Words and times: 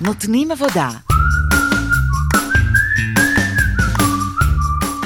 נותנים 0.00 0.50
עבודה. 0.50 0.88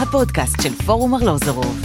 הפודקאסט 0.02 0.62
של 0.62 0.70
פורום 0.86 1.14
ארלוזורוב. 1.14 1.80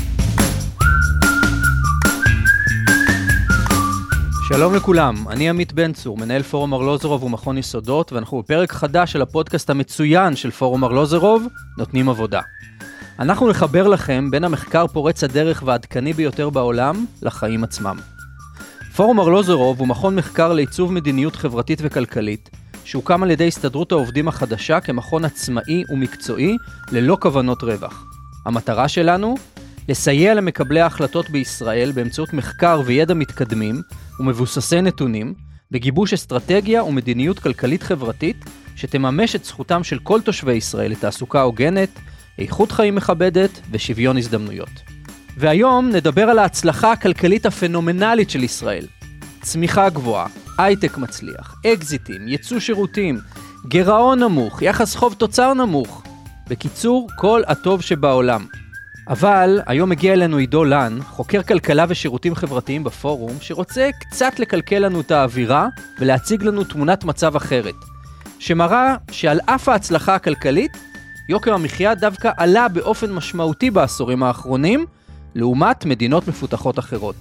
שלום 4.47 4.75
לכולם, 4.75 5.15
אני 5.29 5.49
עמית 5.49 5.73
בן 5.73 5.93
צור, 5.93 6.17
מנהל 6.17 6.43
פורום 6.43 6.73
ארלוזורוב 6.73 7.23
ומכון 7.23 7.57
יסודות, 7.57 8.13
ואנחנו 8.13 8.39
בפרק 8.39 8.71
חדש 8.71 9.11
של 9.11 9.21
הפודקאסט 9.21 9.69
המצוין 9.69 10.35
של 10.35 10.51
פורום 10.51 10.83
ארלוזורוב, 10.83 11.47
נותנים 11.77 12.09
עבודה. 12.09 12.41
אנחנו 13.19 13.49
נחבר 13.49 13.87
לכם 13.87 14.31
בין 14.31 14.43
המחקר 14.43 14.87
פורץ 14.87 15.23
הדרך 15.23 15.63
והעדכני 15.65 16.13
ביותר 16.13 16.49
בעולם 16.49 17.05
לחיים 17.21 17.63
עצמם. 17.63 17.97
פורום 18.95 19.19
ארלוזורוב 19.19 19.79
הוא 19.79 19.87
מכון 19.87 20.15
מחקר 20.15 20.53
לעיצוב 20.53 20.93
מדיניות 20.93 21.35
חברתית 21.35 21.79
וכלכלית, 21.81 22.62
שהוקם 22.85 23.23
על 23.23 23.31
ידי 23.31 23.47
הסתדרות 23.47 23.91
העובדים 23.91 24.27
החדשה 24.27 24.79
כמכון 24.79 25.25
עצמאי 25.25 25.83
ומקצועי 25.89 26.57
ללא 26.91 27.17
כוונות 27.21 27.63
רווח. 27.63 28.05
המטרה 28.45 28.87
שלנו? 28.87 29.35
לסייע 29.89 30.33
למקבלי 30.33 30.81
ההחלטות 30.81 31.29
בישראל 31.29 31.91
באמצעות 31.91 32.33
מחקר 32.33 32.81
וידע 32.85 33.13
מתקדמים 33.13 33.81
ומבוססי 34.19 34.81
נתונים, 34.81 35.33
בגיבוש 35.71 36.13
אסטרטגיה 36.13 36.83
ומדיניות 36.83 37.39
כלכלית 37.39 37.83
חברתית 37.83 38.45
שתממש 38.75 39.35
את 39.35 39.45
זכותם 39.45 39.83
של 39.83 39.99
כל 39.99 40.21
תושבי 40.21 40.53
ישראל 40.53 40.91
לתעסוקה 40.91 41.41
הוגנת, 41.41 41.89
איכות 42.39 42.71
חיים 42.71 42.95
מכבדת 42.95 43.59
ושוויון 43.71 44.17
הזדמנויות. 44.17 44.81
והיום 45.37 45.89
נדבר 45.89 46.29
על 46.29 46.39
ההצלחה 46.39 46.91
הכלכלית 46.91 47.45
הפנומנלית 47.45 48.29
של 48.29 48.43
ישראל. 48.43 48.87
צמיחה 49.41 49.89
גבוהה, 49.89 50.27
הייטק 50.57 50.97
מצליח, 50.97 51.55
אקזיטים, 51.65 52.27
ייצוא 52.27 52.59
שירותים, 52.59 53.19
גירעון 53.67 54.19
נמוך, 54.19 54.61
יחס 54.61 54.95
חוב 54.95 55.13
תוצר 55.13 55.53
נמוך. 55.53 56.03
בקיצור, 56.47 57.09
כל 57.17 57.41
הטוב 57.47 57.81
שבעולם. 57.81 58.45
אבל 59.07 59.61
היום 59.65 59.89
מגיע 59.89 60.13
אלינו 60.13 60.37
עידו 60.37 60.63
לן, 60.63 60.99
חוקר 61.01 61.43
כלכלה 61.43 61.85
ושירותים 61.89 62.35
חברתיים 62.35 62.83
בפורום, 62.83 63.37
שרוצה 63.41 63.89
קצת 63.99 64.39
לקלקל 64.39 64.79
לנו 64.79 65.01
את 65.01 65.11
האווירה 65.11 65.67
ולהציג 65.99 66.43
לנו 66.43 66.63
תמונת 66.63 67.03
מצב 67.03 67.35
אחרת, 67.35 67.75
שמראה 68.39 68.95
שעל 69.11 69.39
אף 69.45 69.69
ההצלחה 69.69 70.15
הכלכלית, 70.15 70.77
יוקר 71.29 71.53
המחיה 71.53 71.95
דווקא 71.95 72.31
עלה 72.37 72.67
באופן 72.67 73.11
משמעותי 73.13 73.71
בעשורים 73.71 74.23
האחרונים, 74.23 74.85
לעומת 75.35 75.85
מדינות 75.85 76.27
מפותחות 76.27 76.79
אחרות. 76.79 77.15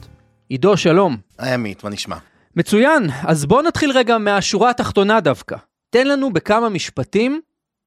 עידו, 0.48 0.77
שלום. 0.77 1.17
היי 1.39 1.55
עמית, 1.55 1.84
מה 1.84 1.91
נשמע? 1.91 2.17
מצוין, 2.56 3.11
אז 3.22 3.47
בואו 3.47 3.62
נתחיל 3.62 3.91
רגע 3.92 4.19
מהשורה 4.19 4.70
התחתונה 4.70 5.20
דווקא. 5.20 5.56
תן 5.91 6.06
לנו 6.06 6.33
בכמה 6.33 6.69
משפטים 6.69 7.41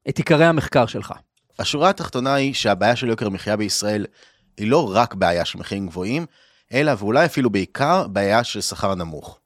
את 0.09 0.17
עיקרי 0.17 0.45
המחקר 0.45 0.85
שלך. 0.85 1.13
השורה 1.59 1.89
התחתונה 1.89 2.33
היא 2.33 2.53
שהבעיה 2.53 2.95
של 2.95 3.08
יוקר 3.08 3.25
המחיה 3.25 3.58
בישראל 3.58 4.05
היא 4.58 4.71
לא 4.71 4.95
רק 4.95 5.13
בעיה 5.13 5.45
של 5.45 5.59
מחירים 5.59 5.88
גבוהים, 5.88 6.25
אלא 6.73 6.91
ואולי 6.99 7.25
אפילו 7.25 7.49
בעיקר 7.49 8.08
בעיה 8.08 8.43
של 8.43 8.61
שכר 8.61 8.95
נמוך. 8.95 9.39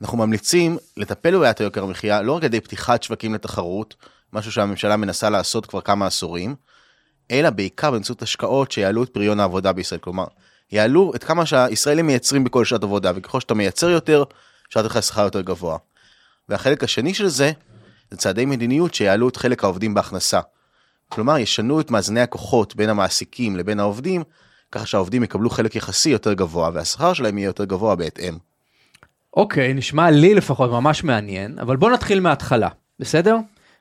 אנחנו 0.00 0.18
ממליצים 0.18 0.78
לטפל 0.96 1.36
בבעיית 1.36 1.60
היוקר 1.60 1.82
המחיה 1.82 2.22
לא 2.22 2.32
רק 2.32 2.42
על 2.42 2.46
ידי 2.46 2.60
פתיחת 2.60 3.02
שווקים 3.02 3.34
לתחרות, 3.34 3.94
משהו 4.32 4.52
שהממשלה 4.52 4.96
מנסה 4.96 5.30
לעשות 5.30 5.66
כבר 5.66 5.80
כמה 5.80 6.06
עשורים, 6.06 6.54
אלא 7.30 7.50
בעיקר 7.50 7.90
באמצעות 7.90 8.22
השקעות 8.22 8.72
שיעלו 8.72 9.02
את 9.02 9.08
פריון 9.08 9.40
העבודה 9.40 9.72
בישראל. 9.72 10.00
כלומר, 10.00 10.24
יעלו 10.72 11.12
את 11.14 11.24
כמה 11.24 11.46
שהישראלים 11.46 12.06
מייצרים 12.06 12.44
בכל 12.44 12.64
שעת 12.64 12.82
עבודה, 12.82 13.12
וככל 13.14 13.40
שאתה 13.40 13.54
מייצר 13.54 13.90
יותר, 13.90 14.24
לתת 14.76 14.84
לך 14.84 15.02
שכר 15.02 15.24
יותר 15.24 15.40
גבוה. 15.40 15.76
והחלק 16.48 16.84
השני 16.84 17.14
של 17.14 17.28
זה, 17.28 17.52
זה 18.10 18.16
צעדי 18.16 18.44
מדיניות 18.44 18.94
שיעלו 18.94 19.28
את 19.28 19.36
חלק 19.36 19.64
העובדים 19.64 19.94
בהכנסה. 19.94 20.40
כלומר, 21.08 21.38
ישנו 21.38 21.80
את 21.80 21.90
מאזני 21.90 22.20
הכוחות 22.20 22.76
בין 22.76 22.88
המעסיקים 22.88 23.56
לבין 23.56 23.80
העובדים, 23.80 24.22
ככה 24.72 24.86
שהעובדים 24.86 25.24
יקבלו 25.24 25.50
חלק 25.50 25.76
יחסי 25.76 26.10
יותר 26.10 26.32
גבוה, 26.32 26.70
והשכר 26.74 27.12
שלהם 27.12 27.38
יהיה 27.38 27.46
יותר 27.46 27.64
גבוה 27.64 27.96
בהתאם. 27.96 28.34
אוקיי, 29.36 29.74
נשמע 29.74 30.10
לי 30.10 30.34
לפחות 30.34 30.70
ממש 30.70 31.04
מעניין, 31.04 31.58
אבל 31.58 31.76
בוא 31.76 31.90
נתחיל 31.90 32.20
מההתחלה, 32.20 32.68
בסדר? 33.00 33.36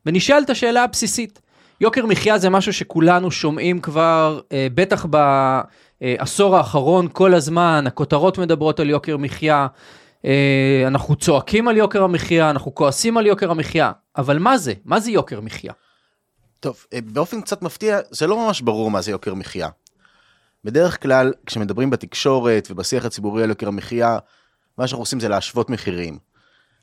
ונשאל 0.06 0.44
את 0.44 0.50
השאלה 0.50 0.84
הבסיסית. 0.84 1.42
יוקר 1.82 2.06
מחיה 2.06 2.38
זה 2.38 2.50
משהו 2.50 2.74
שכולנו 2.74 3.32
שומעים 3.32 3.82
כבר, 3.82 4.40
אה, 4.52 4.68
בטח 4.74 5.06
בעשור 6.02 6.58
האחרון 6.58 7.08
כל 7.14 7.34
הזמן, 7.34 7.84
הכותרות 7.88 8.38
מדברות 8.38 8.80
על 8.80 8.90
יוקר 8.90 9.18
מחיה, 9.18 9.68
אה, 10.26 10.84
אנחנו 10.88 11.16
צועקים 11.16 11.68
על 11.68 11.78
יוקר 11.78 12.04
המחיה, 12.04 12.50
אנחנו 12.50 12.76
כועסים 12.76 13.18
על 13.18 13.26
יוקר 13.26 13.52
המחיה, 13.52 13.92
אבל 14.18 14.40
מה 14.40 14.58
זה? 14.58 14.74
מה 14.86 15.00
זה 15.00 15.12
יוקר 15.12 15.42
מחיה? 15.42 15.74
טוב, 16.60 16.86
אה, 16.94 17.00
באופן 17.02 17.42
קצת 17.42 17.62
מפתיע, 17.62 18.00
זה 18.12 18.28
לא 18.28 18.46
ממש 18.46 18.62
ברור 18.62 18.92
מה 18.92 19.02
זה 19.02 19.12
יוקר 19.12 19.34
מחיה. 19.34 19.70
בדרך 20.64 21.02
כלל, 21.02 21.34
כשמדברים 21.46 21.90
בתקשורת 21.90 22.68
ובשיח 22.72 23.06
הציבורי 23.06 23.44
על 23.44 23.50
יוקר 23.50 23.68
המחיה, 23.68 24.18
מה 24.78 24.88
שאנחנו 24.88 25.02
עושים 25.02 25.20
זה 25.20 25.30
להשוות 25.30 25.70
מחירים. 25.70 26.18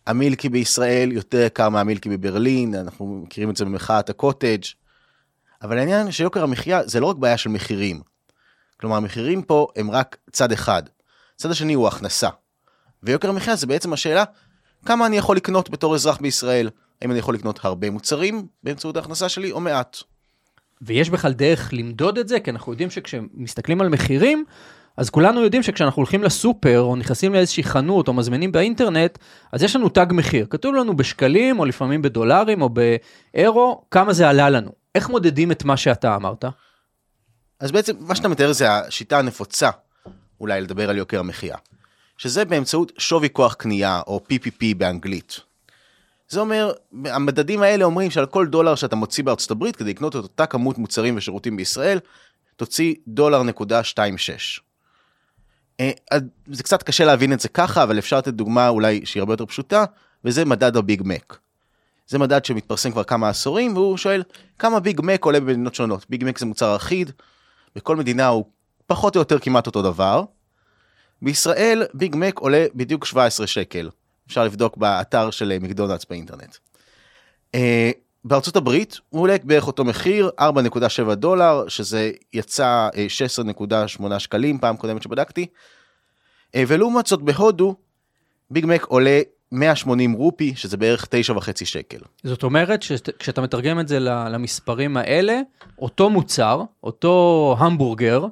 המילקי 0.06 0.48
בישראל 0.48 1.12
יותר 1.12 1.38
יקר 1.38 1.68
מהמילקי 1.68 2.08
בברלין, 2.08 2.74
אנחנו 2.74 3.22
מכירים 3.24 3.50
את 3.50 3.56
זה 3.56 3.64
במחאת 3.64 4.10
הקוטג', 4.10 4.62
אבל 5.62 5.78
העניין 5.78 6.10
שיוקר 6.10 6.42
המחיה 6.42 6.86
זה 6.86 7.00
לא 7.00 7.06
רק 7.06 7.16
בעיה 7.16 7.36
של 7.36 7.50
מחירים. 7.50 8.00
כלומר, 8.80 8.96
המחירים 8.96 9.42
פה 9.42 9.66
הם 9.76 9.90
רק 9.90 10.16
צד 10.32 10.52
אחד. 10.52 10.82
הצד 11.34 11.50
השני 11.50 11.74
הוא 11.74 11.88
הכנסה. 11.88 12.28
ויוקר 13.02 13.28
המחיה 13.28 13.56
זה 13.56 13.66
בעצם 13.66 13.92
השאלה, 13.92 14.24
כמה 14.86 15.06
אני 15.06 15.16
יכול 15.16 15.36
לקנות 15.36 15.70
בתור 15.70 15.94
אזרח 15.94 16.18
בישראל? 16.20 16.70
האם 17.02 17.10
אני 17.10 17.18
יכול 17.18 17.34
לקנות 17.34 17.64
הרבה 17.64 17.90
מוצרים 17.90 18.46
באמצעות 18.62 18.96
ההכנסה 18.96 19.28
שלי 19.28 19.52
או 19.52 19.60
מעט? 19.60 19.96
ויש 20.82 21.10
בכלל 21.10 21.32
דרך 21.32 21.70
למדוד 21.72 22.18
את 22.18 22.28
זה, 22.28 22.40
כי 22.40 22.50
אנחנו 22.50 22.72
יודעים 22.72 22.90
שכשמסתכלים 22.90 23.80
על 23.80 23.88
מחירים, 23.88 24.44
אז 24.96 25.10
כולנו 25.10 25.42
יודעים 25.42 25.62
שכשאנחנו 25.62 26.00
הולכים 26.00 26.22
לסופר, 26.22 26.80
או 26.80 26.96
נכנסים 26.96 27.32
לאיזושהי 27.32 27.64
חנות, 27.64 28.08
או 28.08 28.12
מזמינים 28.12 28.52
באינטרנט, 28.52 29.18
אז 29.52 29.62
יש 29.62 29.76
לנו 29.76 29.88
תג 29.88 30.06
מחיר. 30.10 30.46
כתוב 30.50 30.74
לנו 30.74 30.96
בשקלים, 30.96 31.58
או 31.58 31.64
לפעמים 31.64 32.02
בדולרים, 32.02 32.62
או 32.62 32.68
באירו, 32.68 33.84
כמה 33.90 34.12
זה 34.12 34.28
עלה 34.28 34.50
לנו. 34.50 34.70
איך 34.94 35.10
מודדים 35.10 35.52
את 35.52 35.64
מה 35.64 35.76
שאתה 35.76 36.16
אמרת? 36.16 36.44
אז 37.60 37.72
בעצם 37.72 37.96
מה 38.00 38.14
שאתה 38.14 38.28
מתאר 38.28 38.52
זה 38.52 38.72
השיטה 38.72 39.18
הנפוצה, 39.18 39.70
אולי 40.40 40.60
לדבר 40.60 40.90
על 40.90 40.96
יוקר 40.96 41.20
המחיה. 41.20 41.56
שזה 42.18 42.44
באמצעות 42.44 42.92
שווי 42.98 43.28
כוח 43.32 43.54
קנייה, 43.54 44.00
או 44.06 44.20
PPP 44.32 44.64
באנגלית. 44.76 45.40
זה 46.28 46.40
אומר, 46.40 46.72
המדדים 47.04 47.62
האלה 47.62 47.84
אומרים 47.84 48.10
שעל 48.10 48.26
כל 48.26 48.46
דולר 48.46 48.74
שאתה 48.74 48.96
מוציא 48.96 49.24
בארצות 49.24 49.50
הברית 49.50 49.76
כדי 49.76 49.90
לקנות 49.90 50.16
את 50.16 50.22
אותה 50.22 50.46
כמות 50.46 50.78
מוצרים 50.78 51.16
ושירותים 51.16 51.56
בישראל, 51.56 51.98
תוציא 52.56 52.94
דולר 53.08 53.42
נקודה 53.42 53.78
26. 53.78 54.60
אה, 55.80 55.90
זה 56.46 56.62
קצת 56.62 56.82
קשה 56.82 57.04
להבין 57.04 57.32
את 57.32 57.40
זה 57.40 57.48
ככה, 57.48 57.82
אבל 57.82 57.98
אפשר 57.98 58.18
לתת 58.18 58.34
דוגמה 58.34 58.68
אולי 58.68 59.06
שהיא 59.06 59.20
הרבה 59.20 59.32
יותר 59.32 59.46
פשוטה, 59.46 59.84
וזה 60.24 60.44
מדד 60.44 60.76
הביג 60.76 61.02
מק. 61.04 61.38
זה 62.06 62.18
מדד 62.18 62.44
שמתפרסם 62.44 62.90
כבר 62.90 63.04
כמה 63.04 63.28
עשורים, 63.28 63.76
והוא 63.76 63.96
שואל 63.96 64.22
כמה 64.58 64.80
ביג 64.80 65.00
מק 65.04 65.24
עולה 65.24 65.40
במדינות 65.40 65.74
שונות. 65.74 66.06
ביג 66.10 66.24
מק 66.24 66.38
זה 66.38 66.46
מוצר 66.46 66.76
אחיד, 66.76 67.12
בכל 67.78 67.96
מדינה 67.96 68.26
הוא 68.26 68.44
פחות 68.86 69.16
או 69.16 69.20
יותר 69.20 69.38
כמעט 69.38 69.66
אותו 69.66 69.82
דבר. 69.82 70.22
בישראל 71.22 71.86
ביג 71.94 72.16
מק 72.16 72.38
עולה 72.38 72.66
בדיוק 72.74 73.04
17 73.04 73.46
שקל. 73.46 73.90
אפשר 74.26 74.44
לבדוק 74.44 74.76
באתר 74.76 75.30
של 75.30 75.58
מקדונלדס 75.60 76.04
באינטרנט. 76.10 76.56
Uh, 77.56 77.58
בארצות 78.24 78.56
הברית 78.56 78.98
הוא 79.08 79.22
עולה 79.22 79.36
בערך 79.44 79.66
אותו 79.66 79.84
מחיר 79.84 80.30
4.7 80.40 81.14
דולר 81.14 81.68
שזה 81.68 82.10
יצא 82.32 82.88
uh, 82.92 84.00
16.8 84.02 84.18
שקלים 84.18 84.58
פעם 84.58 84.76
קודמת 84.76 85.02
שבדקתי. 85.02 85.46
Uh, 86.46 86.58
ולעומת 86.68 87.06
זאת 87.06 87.22
בהודו 87.22 87.76
ביג 88.50 88.66
מק 88.66 88.84
עולה 88.84 89.20
180 89.52 90.12
רופי 90.12 90.52
שזה 90.56 90.76
בערך 90.76 91.04
9.5 91.04 91.64
שקל. 91.64 91.98
זאת 92.24 92.42
אומרת 92.42 92.82
שכשאתה 92.82 93.40
מתרגם 93.40 93.80
את 93.80 93.88
זה 93.88 94.00
למספרים 94.00 94.96
האלה 94.96 95.40
אותו 95.78 96.10
מוצר 96.10 96.62
אותו 96.84 97.56
המבורגר 97.58 98.26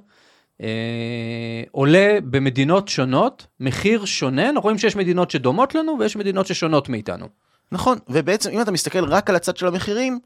אה, 0.62 1.62
עולה 1.70 2.18
במדינות 2.30 2.88
שונות 2.88 3.46
מחיר 3.60 4.04
שונה, 4.04 4.48
אנחנו 4.48 4.60
רואים 4.60 4.78
שיש 4.78 4.96
מדינות 4.96 5.30
שדומות 5.30 5.74
לנו 5.74 5.96
ויש 6.00 6.16
מדינות 6.16 6.46
ששונות 6.46 6.88
מאיתנו. 6.88 7.26
נכון, 7.72 7.98
ובעצם 8.08 8.50
אם 8.50 8.60
אתה 8.60 8.70
מסתכל 8.70 9.04
רק 9.04 9.30
על 9.30 9.36
הצד 9.36 9.56
של 9.56 9.66
המחירים, 9.66 10.18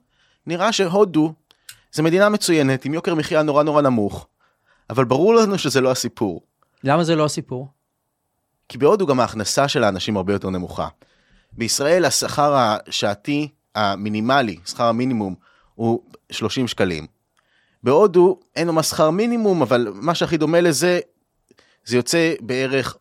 נראה 0.47 0.73
שהודו 0.73 1.33
זה 1.93 2.03
מדינה 2.03 2.29
מצוינת 2.29 2.85
עם 2.85 2.95
יוקר 2.95 3.15
מחיה 3.15 3.43
נורא 3.43 3.63
נורא 3.63 3.83
נמוך, 3.83 4.27
אבל 4.91 5.05
ברור 5.05 5.35
לנו 5.35 5.59
שזה 5.59 5.81
לא 5.81 5.91
הסיפור. 5.91 6.43
למה 6.85 7.05
זה 7.05 7.17
לא 7.17 7.25
הסיפור? 7.25 7.69
כי 8.71 8.79
בהודו 8.79 9.07
גם 9.07 9.21
ההכנסה 9.21 9.69
של 9.69 9.85
האנשים 9.85 10.17
הרבה 10.17 10.33
יותר 10.33 10.51
נמוכה. 10.51 10.89
בישראל 11.53 12.05
השכר 12.05 12.55
השעתי 12.55 13.49
המינימלי, 13.75 14.57
שכר 14.67 14.85
המינימום, 14.85 15.35
הוא 15.75 16.03
30 16.33 16.69
שקלים. 16.69 17.07
בהודו 17.83 18.41
אין 18.57 18.69
לו 18.69 18.83
שכר 18.83 19.11
מינימום, 19.11 19.63
אבל 19.63 19.93
מה 19.95 20.15
שהכי 20.15 20.37
דומה 20.37 20.61
לזה, 20.61 21.01
זה 21.85 21.97
יוצא 21.97 22.35
בערך, 22.41 22.97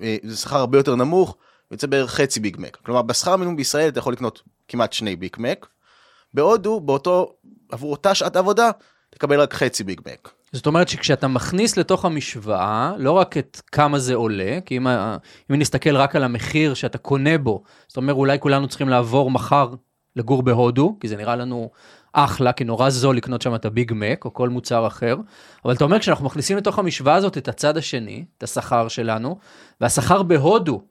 אה, 0.00 0.16
זה 0.22 0.36
שכר 0.36 0.56
הרבה 0.56 0.78
יותר 0.78 0.94
נמוך, 0.94 1.36
יוצא 1.70 1.86
בערך 1.86 2.10
חצי 2.10 2.40
ביג 2.40 2.56
מק. 2.58 2.76
כלומר, 2.76 3.02
בשכר 3.02 3.32
המינימום 3.32 3.56
בישראל 3.56 3.88
אתה 3.88 3.98
יכול 3.98 4.12
לקנות 4.12 4.42
כמעט 4.68 4.92
שני 4.92 5.16
ביג 5.16 5.36
מק, 5.38 5.66
בהודו, 6.34 6.80
באותו, 6.80 7.34
עבור 7.72 7.90
אותה 7.92 8.14
שעת 8.14 8.36
עבודה, 8.36 8.70
תקבל 9.10 9.40
רק 9.40 9.54
חצי 9.54 9.84
ביג 9.84 10.00
מק. 10.06 10.30
זאת 10.52 10.66
אומרת 10.66 10.88
שכשאתה 10.88 11.28
מכניס 11.28 11.76
לתוך 11.76 12.04
המשוואה, 12.04 12.92
לא 12.98 13.12
רק 13.12 13.36
את 13.36 13.60
כמה 13.72 13.98
זה 13.98 14.14
עולה, 14.14 14.58
כי 14.66 14.76
אם, 14.76 14.86
אם 15.50 15.58
נסתכל 15.58 15.96
רק 15.96 16.16
על 16.16 16.24
המחיר 16.24 16.74
שאתה 16.74 16.98
קונה 16.98 17.38
בו, 17.38 17.62
זאת 17.88 17.96
אומרת 17.96 18.16
אולי 18.16 18.38
כולנו 18.40 18.68
צריכים 18.68 18.88
לעבור 18.88 19.30
מחר 19.30 19.68
לגור 20.16 20.42
בהודו, 20.42 20.96
כי 21.00 21.08
זה 21.08 21.16
נראה 21.16 21.36
לנו 21.36 21.70
אחלה, 22.12 22.52
כי 22.52 22.64
נורא 22.64 22.90
זול 22.90 23.16
לקנות 23.16 23.42
שם 23.42 23.54
את 23.54 23.64
הביג 23.64 23.92
מק 23.94 24.24
או 24.24 24.34
כל 24.34 24.48
מוצר 24.48 24.86
אחר, 24.86 25.16
אבל 25.64 25.74
אתה 25.74 25.84
אומר 25.84 25.98
כשאנחנו 25.98 26.26
מכניסים 26.26 26.56
לתוך 26.56 26.78
המשוואה 26.78 27.14
הזאת 27.14 27.38
את 27.38 27.48
הצד 27.48 27.76
השני, 27.76 28.24
את 28.38 28.42
השכר 28.42 28.88
שלנו, 28.88 29.38
והשכר 29.80 30.22
בהודו 30.22 30.82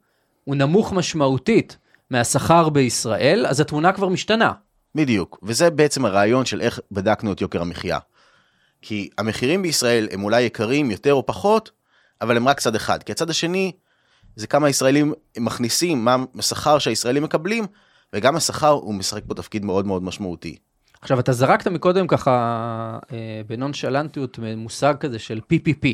הוא 0.44 0.56
נמוך 0.56 0.92
משמעותית 0.92 1.78
מהשכר 2.10 2.68
בישראל, 2.68 3.46
אז 3.46 3.60
התמונה 3.60 3.92
כבר 3.92 4.08
משתנה. 4.08 4.52
בדיוק, 4.94 5.38
וזה 5.42 5.70
בעצם 5.70 6.04
הרעיון 6.04 6.44
של 6.44 6.60
איך 6.60 6.80
בדקנו 6.92 7.32
את 7.32 7.40
יוקר 7.40 7.62
המחיה. 7.62 7.98
כי 8.82 9.10
המחירים 9.18 9.62
בישראל 9.62 10.08
הם 10.12 10.24
אולי 10.24 10.42
יקרים 10.42 10.90
יותר 10.90 11.14
או 11.14 11.26
פחות, 11.26 11.70
אבל 12.20 12.36
הם 12.36 12.48
רק 12.48 12.60
צד 12.60 12.74
אחד. 12.74 13.02
כי 13.02 13.12
הצד 13.12 13.30
השני 13.30 13.72
זה 14.36 14.46
כמה 14.46 14.68
ישראלים 14.68 15.12
מכניסים, 15.38 16.04
מה 16.04 16.16
השכר 16.38 16.78
שהישראלים 16.78 17.22
מקבלים, 17.22 17.64
וגם 18.12 18.36
השכר 18.36 18.68
הוא 18.68 18.94
משחק 18.94 19.22
פה 19.26 19.34
תפקיד 19.34 19.64
מאוד 19.64 19.86
מאוד 19.86 20.02
משמעותי. 20.02 20.56
עכשיו, 21.02 21.20
אתה 21.20 21.32
זרקת 21.32 21.68
מקודם 21.68 22.06
ככה 22.06 22.98
אה, 23.12 23.40
בנונשלנטיות 23.46 24.38
מושג 24.56 24.94
כזה 25.00 25.18
של 25.18 25.40
PPP. 25.52 25.86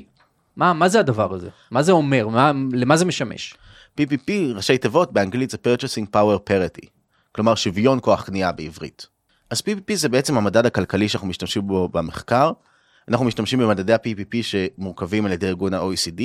מה, 0.56 0.72
מה 0.72 0.88
זה 0.88 1.00
הדבר 1.00 1.34
הזה? 1.34 1.48
מה 1.70 1.82
זה 1.82 1.92
אומר? 1.92 2.28
מה, 2.28 2.52
למה 2.72 2.96
זה 2.96 3.04
משמש? 3.04 3.54
PPP, 4.00 4.30
ראשי 4.54 4.78
תיבות, 4.78 5.12
באנגלית 5.12 5.50
זה 5.50 5.58
Purchasing 5.64 6.06
Power 6.16 6.50
Parity, 6.50 6.86
כלומר 7.32 7.54
שוויון 7.54 7.98
כוח 8.02 8.22
קנייה 8.22 8.52
בעברית. 8.52 9.06
אז 9.50 9.60
PPP 9.60 9.94
זה 9.94 10.08
בעצם 10.08 10.36
המדד 10.36 10.66
הכלכלי 10.66 11.08
שאנחנו 11.08 11.28
משתמשים 11.28 11.66
בו 11.66 11.88
במחקר. 11.88 12.52
אנחנו 13.08 13.24
משתמשים 13.24 13.58
במדדי 13.58 13.92
ה-PPP 13.92 14.36
שמורכבים 14.42 15.26
על 15.26 15.32
ידי 15.32 15.46
ארגון 15.46 15.74
ה-OECD. 15.74 16.22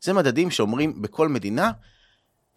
זה 0.00 0.12
מדדים 0.12 0.50
שאומרים 0.50 1.02
בכל 1.02 1.28
מדינה 1.28 1.70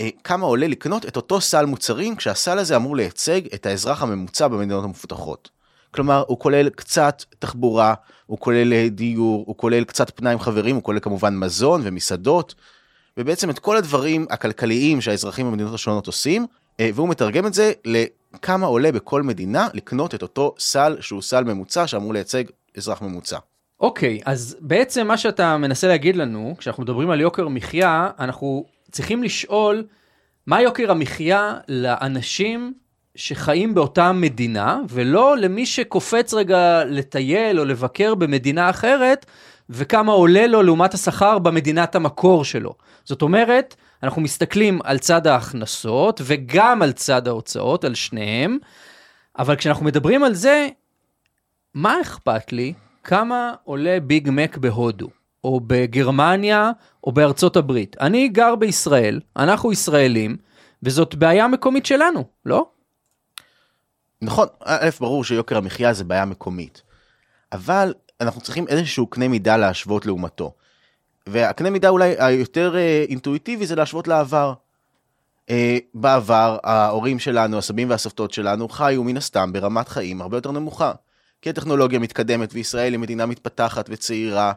אה, 0.02 0.10
כמה 0.24 0.46
עולה 0.46 0.68
לקנות 0.68 1.06
את 1.06 1.16
אותו 1.16 1.42
סל 1.42 1.66
מוצרים, 1.66 2.16
כשהסל 2.16 2.60
הזה 2.60 2.76
אמור 2.76 2.96
לייצג 2.96 3.42
את 3.54 3.66
האזרח 3.66 4.04
הממוצע 4.04 4.48
במדינות 4.48 4.84
המפותחות. 4.84 5.50
כלומר, 5.92 6.24
הוא 6.28 6.40
כולל 6.40 6.70
קצת 6.70 7.24
תחבורה, 7.40 7.94
הוא 8.26 8.38
כולל 8.40 8.74
אה, 8.74 8.88
דיור, 8.90 9.44
הוא 9.48 9.58
כולל 9.58 9.84
קצת 9.84 10.12
פנאי 10.16 10.34
עם 10.34 10.40
חברים, 10.40 10.76
הוא 10.76 10.84
כולל 10.84 11.00
כמובן 11.00 11.36
מזון 11.36 11.82
ומסעדות, 11.84 12.56
ובעצם 13.18 13.50
את 13.50 13.60
כל 13.60 13.78
הדברים 13.78 14.26
הכלכליים 14.30 15.02
שהאזרחים 15.02 15.48
במדינות 15.48 15.74
השונות 15.74 16.08
עושים, 16.08 16.46
אה, 16.80 16.90
והוא 16.94 17.10
מתרגם 17.10 17.48
את 17.48 17.54
זה 17.54 17.72
לכמה 17.86 18.66
עולה 18.66 18.92
בכל 18.92 19.24
מדינה 19.24 19.68
לקנות 19.74 20.16
את 20.16 20.22
אותו 20.22 20.56
סל 20.60 20.98
שהוא 21.00 21.22
סל 21.22 21.44
ממוצע 21.44 21.88
שאמור 21.88 22.14
לייצג 22.14 22.44
אזרח 22.78 23.02
ממוצע. 23.02 23.38
אוקיי, 23.84 24.20
אז 24.26 24.58
בעצם 24.60 25.08
מה 25.08 25.18
שאתה 25.18 25.58
מנסה 25.58 25.88
להגיד 25.88 26.16
לנו, 26.16 26.56
כשאנחנו 26.58 26.84
מדברים 26.84 27.10
על 27.10 27.22
יוקר 27.22 27.48
מחיה, 27.48 28.10
אנחנו 28.20 28.66
צריכים 28.92 29.24
לשאול 29.24 29.86
מה 30.48 30.62
יוקר 30.62 30.92
המחיה 30.92 31.58
לאנשים 31.68 32.74
שחיים 33.16 33.74
באותה 33.74 34.12
מדינה, 34.12 34.80
ולא 34.90 35.38
למי 35.38 35.66
שקופץ 35.66 36.34
רגע 36.34 36.86
לטייל 36.86 37.60
או 37.60 37.66
לבקר 37.66 38.16
במדינה 38.16 38.70
אחרת, 38.70 39.26
וכמה 39.70 40.12
עולה 40.12 40.48
לו 40.48 40.64
לעומת 40.64 40.94
השכר 40.94 41.40
במדינת 41.40 41.96
המקור 41.96 42.46
שלו. 42.46 42.76
זאת 43.04 43.22
אומרת, 43.22 43.76
אנחנו 44.04 44.22
מסתכלים 44.22 44.80
על 44.84 44.98
צד 44.98 45.28
ההכנסות 45.28 46.22
וגם 46.24 46.82
על 46.82 46.92
צד 46.92 47.28
ההוצאות, 47.28 47.84
על 47.84 47.96
שניהם, 47.96 48.58
אבל 49.40 49.56
כשאנחנו 49.56 49.86
מדברים 49.86 50.24
על 50.24 50.34
זה, 50.34 50.68
מה 51.74 52.02
אכפת 52.02 52.54
לי 52.54 52.74
כמה 53.04 53.54
עולה 53.64 53.98
ביג 54.00 54.30
מק 54.32 54.58
בהודו, 54.58 55.08
או 55.44 55.60
בגרמניה, 55.68 56.72
או 57.04 57.12
בארצות 57.12 57.58
הברית? 57.58 57.96
אני 58.02 58.28
גר 58.28 58.56
בישראל, 58.56 59.20
אנחנו 59.38 59.72
ישראלים, 59.72 60.38
וזאת 60.84 61.16
בעיה 61.16 61.48
מקומית 61.48 61.86
שלנו, 61.86 62.24
לא? 62.46 62.66
נכון, 64.22 64.48
א', 64.66 64.90
ברור 65.00 65.24
שיוקר 65.24 65.58
המחיה 65.58 65.94
זה 65.94 66.04
בעיה 66.04 66.26
מקומית, 66.26 66.82
אבל 67.52 67.94
אנחנו 68.22 68.42
צריכים 68.42 68.68
איזשהו 68.68 69.08
קנה 69.08 69.28
מידה 69.28 69.58
להשוות 69.58 70.06
לעומתו. 70.06 70.54
והקנה 71.28 71.70
מידה 71.70 71.90
אולי 71.90 72.16
היותר 72.20 72.76
אה, 72.76 73.06
אינטואיטיבי 73.10 73.66
זה 73.66 73.76
להשוות 73.76 74.08
לעבר. 74.08 74.54
אה, 75.50 75.78
בעבר 75.94 76.58
ההורים 76.64 77.20
שלנו, 77.20 77.58
הסבים 77.58 77.90
והסבתות 77.90 78.34
שלנו, 78.34 78.70
חיו 78.70 79.04
מן 79.04 79.18
הסתם 79.18 79.54
ברמת 79.54 79.88
חיים 79.88 80.22
הרבה 80.22 80.38
יותר 80.38 80.52
נמוכה. 80.52 80.92
כי 81.44 81.50
הטכנולוגיה 81.50 82.00
מתקדמת 82.00 82.50
וישראל 82.54 82.94
היא 82.94 83.00
מדינה 83.00 83.26
מתפתחת 83.26 83.86
וצעירה. 83.90 84.54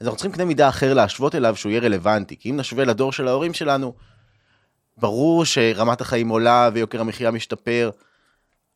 אז 0.00 0.06
אנחנו 0.06 0.16
צריכים 0.16 0.32
קנה 0.32 0.44
מידה 0.44 0.68
אחר 0.68 0.94
להשוות 0.94 1.34
אליו 1.34 1.56
שהוא 1.56 1.70
יהיה 1.70 1.80
רלוונטי. 1.80 2.36
כי 2.36 2.50
אם 2.50 2.56
נשווה 2.56 2.84
לדור 2.84 3.12
של 3.12 3.28
ההורים 3.28 3.54
שלנו, 3.54 3.94
ברור 4.96 5.44
שרמת 5.44 6.00
החיים 6.00 6.28
עולה 6.28 6.70
ויוקר 6.72 7.00
המחיה 7.00 7.30
משתפר, 7.30 7.90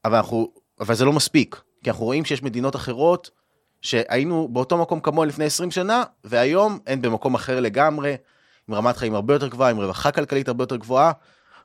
אבל, 0.05 0.17
אנחנו, 0.17 0.53
אבל 0.81 0.95
זה 0.95 1.05
לא 1.05 1.13
מספיק. 1.13 1.63
כי 1.85 1.91
אנחנו 1.91 2.05
רואים 2.05 2.25
שיש 2.25 2.43
מדינות 2.43 2.77
אחרות 2.77 3.31
שהיינו 3.83 4.49
באותו 4.49 4.79
מקום 4.79 5.01
כמוהן 5.01 5.29
לפני 5.29 5.45
20 5.45 5.71
שנה, 5.71 6.03
והיום 6.25 6.79
הן 6.87 7.03
במקום 7.03 7.35
אחר 7.35 7.61
לגמרי, 7.61 8.17
עם 8.69 8.75
רמת 8.75 8.97
חיים 8.97 9.15
הרבה 9.15 9.35
יותר 9.35 9.49
גבוהה, 9.49 9.71
עם 9.71 9.77
רווחה 9.77 10.11
כלכלית 10.11 10.49
הרבה 10.49 10.63
יותר 10.63 10.77
גבוהה, 10.77 11.13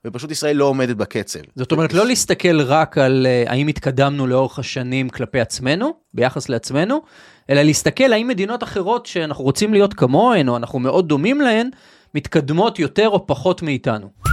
ופשוט 0.07 0.31
ישראל 0.31 0.55
לא 0.55 0.65
עומדת 0.65 0.95
בקצב. 0.95 1.39
זאת 1.55 1.71
אומרת, 1.71 1.93
לא 1.93 2.05
להסתכל 2.05 2.61
רק 2.61 2.97
על 2.97 3.27
uh, 3.45 3.49
האם 3.49 3.67
התקדמנו 3.67 4.27
לאורך 4.27 4.59
השנים 4.59 5.09
כלפי 5.09 5.39
עצמנו, 5.39 5.93
ביחס 6.13 6.49
לעצמנו, 6.49 7.01
אלא 7.49 7.61
להסתכל 7.61 8.13
האם 8.13 8.27
מדינות 8.27 8.63
אחרות 8.63 9.05
שאנחנו 9.05 9.43
רוצים 9.43 9.73
להיות 9.73 9.93
כמוהן, 9.93 10.49
או 10.49 10.57
אנחנו 10.57 10.79
מאוד 10.79 11.07
דומים 11.07 11.41
להן, 11.41 11.69
מתקדמות 12.15 12.79
יותר 12.79 13.09
או 13.09 13.27
פחות 13.27 13.61
מאיתנו. 13.61 14.28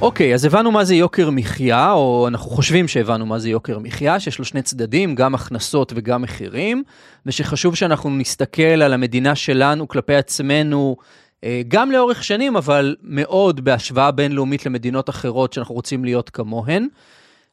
אוקיי, 0.00 0.34
אז 0.34 0.44
הבנו 0.44 0.70
מה 0.70 0.84
זה 0.84 0.94
יוקר 0.94 1.30
מחיה, 1.30 1.92
או 1.92 2.28
אנחנו 2.28 2.50
חושבים 2.50 2.88
שהבנו 2.88 3.26
מה 3.26 3.38
זה 3.38 3.50
יוקר 3.50 3.78
מחיה, 3.78 4.20
שיש 4.20 4.38
לו 4.38 4.44
שני 4.44 4.62
צדדים, 4.62 5.14
גם 5.14 5.34
הכנסות 5.34 5.92
וגם 5.96 6.22
מחירים, 6.22 6.82
ושחשוב 7.26 7.74
שאנחנו 7.74 8.10
נסתכל 8.10 8.62
על 8.62 8.92
המדינה 8.92 9.34
שלנו 9.34 9.88
כלפי 9.88 10.14
עצמנו, 10.14 10.96
אה, 11.44 11.62
גם 11.68 11.90
לאורך 11.90 12.24
שנים, 12.24 12.56
אבל 12.56 12.96
מאוד 13.02 13.64
בהשוואה 13.64 14.10
בינלאומית 14.10 14.66
למדינות 14.66 15.10
אחרות 15.10 15.52
שאנחנו 15.52 15.74
רוצים 15.74 16.04
להיות 16.04 16.30
כמוהן. 16.30 16.88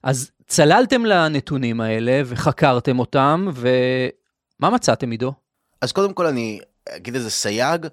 אז 0.04 0.32
צללתם 0.48 1.06
לנתונים 1.06 1.82
האלה 1.82 2.22
וחקרתם 2.26 3.00
אותם, 3.00 3.48
ומה 3.54 4.70
מצאתם 4.70 5.12
עידו? 5.12 5.34
אז 5.82 5.92
קודם 5.92 6.14
כל 6.14 6.26
אני 6.26 6.60
אגיד 6.96 7.16
איזה 7.16 7.30
סייג, 7.30 7.88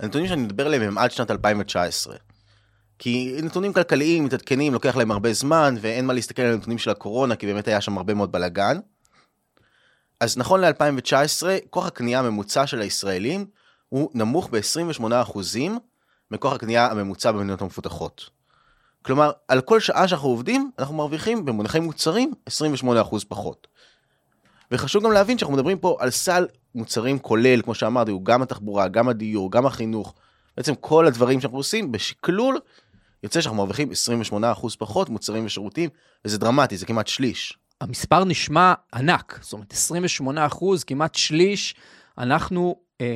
הנתונים 0.00 0.28
שאני 0.28 0.42
מדבר 0.42 0.66
עליהם 0.66 0.82
הם 0.82 0.98
עד 0.98 1.10
שנת 1.10 1.30
2019. 1.30 2.16
כי 3.04 3.36
נתונים 3.42 3.72
כלכליים 3.72 4.24
מתעדכנים, 4.24 4.72
לוקח 4.72 4.96
להם 4.96 5.10
הרבה 5.10 5.32
זמן, 5.32 5.74
ואין 5.80 6.06
מה 6.06 6.12
להסתכל 6.12 6.42
על 6.42 6.52
הנתונים 6.52 6.78
של 6.78 6.90
הקורונה, 6.90 7.36
כי 7.36 7.46
באמת 7.46 7.68
היה 7.68 7.80
שם 7.80 7.96
הרבה 7.96 8.14
מאוד 8.14 8.32
בלאגן. 8.32 8.78
אז 10.20 10.38
נכון 10.38 10.60
ל-2019, 10.60 11.42
כוח 11.70 11.86
הקנייה 11.86 12.18
הממוצע 12.18 12.66
של 12.66 12.80
הישראלים 12.80 13.46
הוא 13.88 14.10
נמוך 14.14 14.50
ב-28% 14.50 15.38
מכוח 16.30 16.52
הקנייה 16.52 16.86
הממוצע 16.86 17.32
במדינות 17.32 17.62
המפותחות. 17.62 18.30
כלומר, 19.02 19.30
על 19.48 19.60
כל 19.60 19.80
שעה 19.80 20.08
שאנחנו 20.08 20.28
עובדים, 20.28 20.70
אנחנו 20.78 20.94
מרוויחים 20.94 21.44
במונחי 21.44 21.80
מוצרים 21.80 22.32
28% 22.50 22.90
פחות. 23.28 23.66
וחשוב 24.70 25.04
גם 25.04 25.12
להבין 25.12 25.38
שאנחנו 25.38 25.56
מדברים 25.56 25.78
פה 25.78 25.96
על 26.00 26.10
סל 26.10 26.46
מוצרים 26.74 27.18
כולל, 27.18 27.62
כמו 27.62 27.74
שאמרתי, 27.74 28.10
הוא 28.10 28.24
גם 28.24 28.42
התחבורה, 28.42 28.88
גם 28.88 29.08
הדיור, 29.08 29.52
גם 29.52 29.66
החינוך, 29.66 30.14
בעצם 30.56 30.74
כל 30.74 31.06
הדברים 31.06 31.40
שאנחנו 31.40 31.58
עושים 31.58 31.92
בשקלול, 31.92 32.58
יוצא 33.22 33.40
שאנחנו 33.40 33.56
מרוויחים 33.58 33.90
28% 34.32 34.34
פחות 34.78 35.08
מוצרים 35.08 35.44
ושירותים, 35.46 35.90
וזה 36.24 36.38
דרמטי, 36.38 36.76
זה 36.76 36.86
כמעט 36.86 37.06
שליש. 37.08 37.58
המספר 37.80 38.24
נשמע 38.24 38.74
ענק, 38.94 39.38
זאת 39.42 39.52
אומרת 39.52 39.72
28 39.72 40.46
אחוז, 40.46 40.84
כמעט 40.84 41.14
שליש, 41.14 41.74
אנחנו 42.18 42.76
אה, 43.00 43.06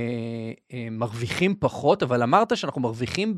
אה, 0.73 0.89
מרוויחים 0.91 1.55
פחות, 1.59 2.03
אבל 2.03 2.23
אמרת 2.23 2.57
שאנחנו 2.57 2.81
מרוויחים 2.81 3.37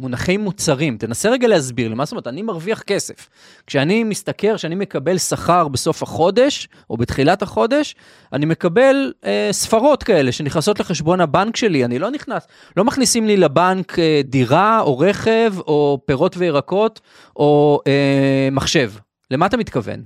במונחי 0.00 0.36
מוצרים. 0.36 0.98
תנסה 0.98 1.30
רגע 1.30 1.48
להסביר 1.48 1.88
לי, 1.88 1.94
מה 1.94 2.04
זאת 2.04 2.12
אומרת? 2.12 2.26
אני 2.26 2.42
מרוויח 2.42 2.82
כסף. 2.82 3.28
כשאני 3.66 4.04
משתכר, 4.04 4.56
כשאני 4.56 4.74
מקבל 4.74 5.18
שכר 5.18 5.68
בסוף 5.68 6.02
החודש, 6.02 6.68
או 6.90 6.96
בתחילת 6.96 7.42
החודש, 7.42 7.94
אני 8.32 8.46
מקבל 8.46 9.12
אה, 9.24 9.48
ספרות 9.52 10.02
כאלה 10.02 10.32
שנכנסות 10.32 10.80
לחשבון 10.80 11.20
הבנק 11.20 11.56
שלי, 11.56 11.84
אני 11.84 11.98
לא 11.98 12.10
נכנס, 12.10 12.46
לא 12.76 12.84
מכניסים 12.84 13.26
לי 13.26 13.36
לבנק 13.36 13.98
אה, 13.98 14.20
דירה, 14.24 14.80
או 14.80 14.98
רכב, 14.98 15.54
או 15.58 16.00
פירות 16.04 16.36
וירקות, 16.36 17.00
או 17.36 17.80
אה, 17.86 18.48
מחשב. 18.52 18.92
למה 19.30 19.46
אתה 19.46 19.56
מתכוון? 19.56 20.02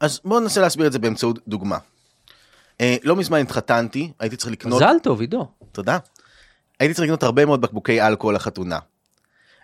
אז 0.00 0.20
בואו 0.24 0.40
ננסה 0.40 0.60
להסביר 0.60 0.86
את 0.86 0.92
זה 0.92 0.98
באמצעות 0.98 1.38
דוגמה. 1.48 1.78
אה, 2.80 2.96
לא 3.04 3.16
מזמן 3.16 3.40
התחתנתי, 3.40 4.12
הייתי 4.20 4.36
צריך 4.36 4.52
לקנות... 4.52 4.82
מזל 4.82 4.96
טוב, 5.02 5.20
עידו. 5.20 5.46
תודה. 5.72 5.98
הייתי 6.80 6.94
צריך 6.94 7.04
לקנות 7.04 7.22
הרבה 7.22 7.44
מאוד 7.46 7.60
בקבוקי 7.60 8.02
אלכוהול 8.02 8.34
לחתונה. 8.34 8.78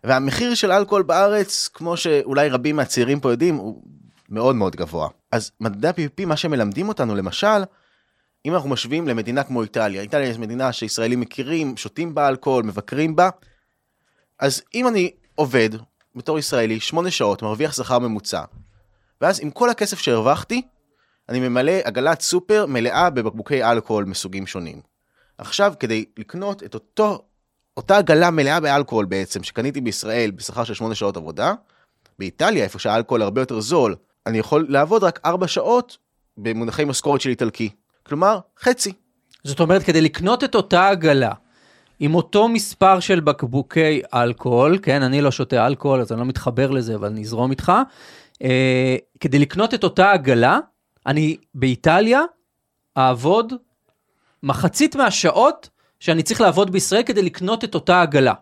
והמחיר 0.04 0.54
של 0.54 0.72
אלכוהול 0.72 1.02
בארץ, 1.02 1.68
כמו 1.74 1.96
שאולי 1.96 2.48
רבים 2.48 2.76
מהצעירים 2.76 3.20
פה 3.20 3.30
יודעים, 3.30 3.56
הוא 3.56 3.82
מאוד 4.28 4.56
מאוד 4.56 4.76
גבוה. 4.76 5.08
אז 5.32 5.50
מדדי 5.60 5.88
ה-PPP, 5.88 6.26
מה 6.26 6.36
שמלמדים 6.36 6.88
אותנו, 6.88 7.14
למשל, 7.14 7.62
אם 8.46 8.54
אנחנו 8.54 8.68
משווים 8.68 9.08
למדינה 9.08 9.44
כמו 9.44 9.62
איטליה, 9.62 10.02
איטליה 10.02 10.32
זו 10.32 10.40
מדינה 10.40 10.72
שישראלים 10.72 11.20
מכירים, 11.20 11.76
שותים 11.76 12.14
בה 12.14 12.28
אלכוהול, 12.28 12.64
מבקרים 12.64 13.16
בה, 13.16 13.30
אז 14.38 14.62
אם 14.74 14.88
אני 14.88 15.10
עובד 15.34 15.70
בתור 16.16 16.38
ישראלי 16.38 16.80
שמונה 16.80 17.10
שעות, 17.10 17.42
מרוויח 17.42 17.72
שכר 17.72 17.98
ממוצע, 17.98 18.44
ואז 19.20 19.40
עם 19.40 19.50
כל 19.50 19.70
הכסף 19.70 19.98
שהרווחתי, 19.98 20.62
אני 21.28 21.48
ממלא 21.48 21.72
עגלת 21.84 22.20
סופר 22.20 22.66
מלאה 22.66 23.10
בבקבוקי 23.10 23.64
אלכוהול 23.64 24.04
מסוגים 24.04 24.46
שונים. 24.46 24.80
עכשיו, 25.38 25.74
כדי 25.80 26.04
לקנות 26.18 26.62
את 26.62 26.74
אותו, 26.74 27.24
אותה 27.76 27.96
עגלה 27.98 28.30
מלאה 28.30 28.60
באלכוהול 28.60 29.04
בעצם, 29.04 29.42
שקניתי 29.42 29.80
בישראל 29.80 30.30
בשכר 30.30 30.64
של 30.64 30.74
8 30.74 30.94
שעות 30.94 31.16
עבודה, 31.16 31.54
באיטליה, 32.18 32.64
איפה 32.64 32.78
שהאלכוהול 32.78 33.22
הרבה 33.22 33.40
יותר 33.40 33.60
זול, 33.60 33.94
אני 34.26 34.38
יכול 34.38 34.66
לעבוד 34.68 35.04
רק 35.04 35.20
4 35.24 35.46
שעות 35.46 35.98
במונחי 36.36 36.84
משכורת 36.84 37.20
של 37.20 37.30
איטלקי. 37.30 37.68
כלומר, 38.06 38.38
חצי. 38.60 38.92
זאת 39.44 39.60
אומרת, 39.60 39.82
כדי 39.82 40.00
לקנות 40.00 40.44
את 40.44 40.54
אותה 40.54 40.88
עגלה, 40.88 41.32
עם 42.00 42.14
אותו 42.14 42.48
מספר 42.48 43.00
של 43.00 43.20
בקבוקי 43.20 44.02
אלכוהול, 44.14 44.78
כן, 44.82 45.02
אני 45.02 45.20
לא 45.20 45.30
שותה 45.30 45.66
אלכוהול, 45.66 46.00
אז 46.00 46.12
אני 46.12 46.20
לא 46.20 46.26
מתחבר 46.26 46.70
לזה, 46.70 46.94
אבל 46.94 47.08
אני 47.08 47.20
אזרום 47.20 47.50
איתך, 47.50 47.72
אה, 48.42 48.96
כדי 49.20 49.38
לקנות 49.38 49.74
את 49.74 49.84
אותה 49.84 50.12
עגלה, 50.12 50.58
אני 51.06 51.36
באיטליה 51.54 52.20
אעבוד 52.98 53.52
מחצית 54.42 54.96
מהשעות 54.96 55.68
שאני 56.02 56.22
צריך 56.22 56.40
לעבוד 56.40 56.72
בישראל 56.72 57.02
כדי 57.02 57.22
לקנות 57.22 57.64
את 57.64 57.74
אותה 57.74 58.02
עגלה. 58.02 58.32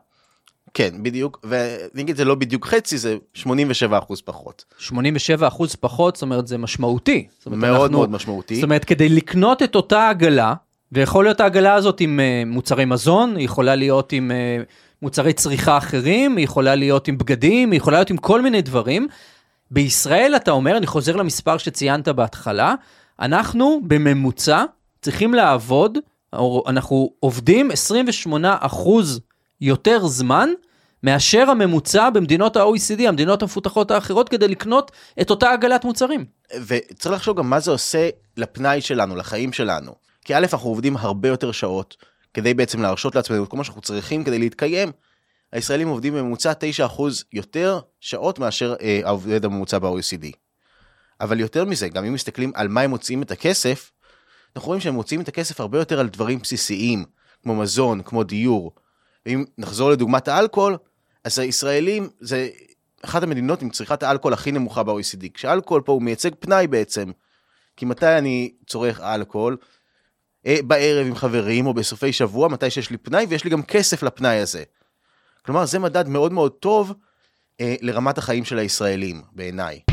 כן, 0.75 0.90
בדיוק, 1.02 1.40
ואני 1.45 2.02
אגיד, 2.02 2.17
זה 2.17 2.25
לא 2.25 2.35
בדיוק 2.35 2.67
חצי, 2.67 2.99
זה 2.99 3.17
87 3.35 3.99
אחוז 3.99 4.21
פחות. 4.21 4.64
87 4.79 5.49
אחוז 5.49 5.75
פחות, 5.75 6.17
זאת 6.17 6.23
אומרת, 6.23 6.47
זה 6.47 6.59
משמעותי. 6.59 7.26
אומרת, 7.47 7.61
מאוד 7.61 7.81
אנחנו- 7.83 7.99
מאוד 7.99 8.11
משמעותי. 8.11 8.55
זאת 8.55 8.64
אומרת, 8.64 8.85
כדי 8.85 9.09
לקנות 9.09 9.62
את 9.62 9.75
אותה 9.75 10.09
עגלה, 10.09 10.55
ויכול 10.93 11.25
להיות 11.25 11.40
העגלה 11.40 11.75
הזאת 11.75 12.00
עם 12.00 12.21
uh, 12.21 12.49
מוצרי 12.49 12.85
מזון, 12.85 13.37
היא 13.37 13.45
יכולה 13.45 13.75
להיות 13.75 14.12
עם 14.12 14.31
uh, 14.31 14.64
מוצרי 15.02 15.33
צריכה 15.33 15.79
אחרים, 15.79 16.37
היא 16.37 16.45
יכולה 16.45 16.75
להיות 16.75 17.09
עם 17.09 17.19
בגדים, 17.19 17.71
היא 17.71 17.79
יכולה 17.79 17.97
להיות 17.99 18.11
עם 18.11 18.17
כל 18.17 18.43
מיני 18.43 18.62
דברים. 18.62 19.09
בישראל, 19.71 20.33
אתה 20.37 20.50
אומר, 20.50 20.76
אני 20.76 20.87
חוזר 20.87 21.17
למספר 21.17 21.59
שציינת 21.59 22.09
בהתחלה, 22.09 22.75
אנחנו 23.21 23.81
בממוצע 23.87 24.64
צריכים 25.02 25.35
לעבוד, 25.35 25.99
אנחנו 26.67 27.11
עובדים 27.21 27.71
28 27.71 28.57
אחוז 28.61 29.21
יותר 29.61 30.07
זמן 30.07 30.49
מאשר 31.03 31.51
הממוצע 31.51 32.11
במדינות 32.11 32.57
ה-OECD, 32.57 33.09
המדינות 33.09 33.43
המפותחות 33.43 33.91
האחרות, 33.91 34.29
כדי 34.29 34.49
לקנות 34.49 34.91
את 35.21 35.31
אותה 35.31 35.53
עגלת 35.53 35.85
מוצרים. 35.85 36.25
וצריך 36.67 37.15
לחשוב 37.15 37.39
גם 37.39 37.51
מה 37.51 37.61
זה 37.61 37.71
עושה 37.71 38.09
לפנאי 38.37 38.81
שלנו, 38.81 39.17
לחיים 39.17 39.53
שלנו. 39.53 39.93
כי 40.25 40.35
א', 40.35 40.47
אנחנו 40.53 40.69
עובדים 40.69 40.97
הרבה 40.97 41.29
יותר 41.29 41.53
שעות, 41.53 41.97
כדי 42.35 42.55
בעצם 42.55 42.83
להרשות 42.83 43.15
לעצמנו 43.15 43.45
את 43.45 43.49
כל 43.49 43.57
מה 43.57 43.65
שאנחנו 43.65 43.83
צריכים 43.83 44.25
כדי 44.25 44.39
להתקיים. 44.39 44.93
הישראלים 45.53 45.89
עובדים 45.89 46.15
בממוצע 46.15 46.53
9% 46.87 47.03
יותר 47.33 47.81
שעות 48.01 48.39
מאשר 48.39 48.75
אה, 48.83 49.01
העובד 49.05 49.45
הממוצע 49.45 49.79
ב-OECD. 49.79 50.27
אבל 51.21 51.41
יותר 51.41 51.65
מזה, 51.65 51.89
גם 51.89 52.05
אם 52.05 52.15
מסתכלים 52.15 52.53
על 52.55 52.69
מה 52.69 52.81
הם 52.81 52.91
מוציאים 52.91 53.23
את 53.23 53.31
הכסף, 53.31 53.91
אנחנו 54.57 54.66
רואים 54.66 54.80
שהם 54.80 54.95
מוציאים 54.95 55.21
את 55.21 55.28
הכסף 55.28 55.61
הרבה 55.61 55.78
יותר 55.78 56.00
על 56.00 56.09
דברים 56.09 56.38
בסיסיים, 56.38 57.04
כמו 57.42 57.54
מזון, 57.54 58.02
כמו 58.02 58.25
דיור. 58.25 58.73
ואם 59.26 59.45
נחזור 59.59 59.90
לדוגמת 59.90 60.28
האלכוהול, 60.28 60.76
אז 61.25 61.38
הישראלים 61.38 62.09
זה 62.21 62.49
אחת 63.04 63.23
המדינות 63.23 63.62
עם 63.62 63.71
צריכת 63.71 64.02
האלכוהול 64.02 64.35
הכי 64.35 64.52
נמוכה 64.52 64.83
ב-OECD. 64.83 65.28
כשאלכוהול 65.35 65.83
פה 65.83 65.92
הוא 65.92 66.02
מייצג 66.02 66.30
פנאי 66.38 66.66
בעצם. 66.66 67.11
כי 67.76 67.85
מתי 67.87 68.19
אני 68.19 68.52
צורך 68.66 69.00
אלכוהול? 69.00 69.57
אה, 70.47 70.57
בערב 70.66 71.07
עם 71.07 71.14
חברים 71.14 71.66
או 71.66 71.75
בסופי 71.75 72.12
שבוע, 72.12 72.49
מתי 72.49 72.71
שיש 72.71 72.90
לי 72.90 72.97
פנאי 72.97 73.26
ויש 73.28 73.45
לי 73.45 73.50
גם 73.50 73.62
כסף 73.62 74.02
לפנאי 74.02 74.37
הזה. 74.40 74.62
כלומר, 75.42 75.66
זה 75.66 75.78
מדד 75.78 76.09
מאוד 76.09 76.33
מאוד 76.33 76.52
טוב 76.52 76.95
אה, 77.61 77.75
לרמת 77.80 78.19
החיים 78.19 78.45
של 78.45 78.59
הישראלים, 78.59 79.23
בעיניי. 79.33 79.89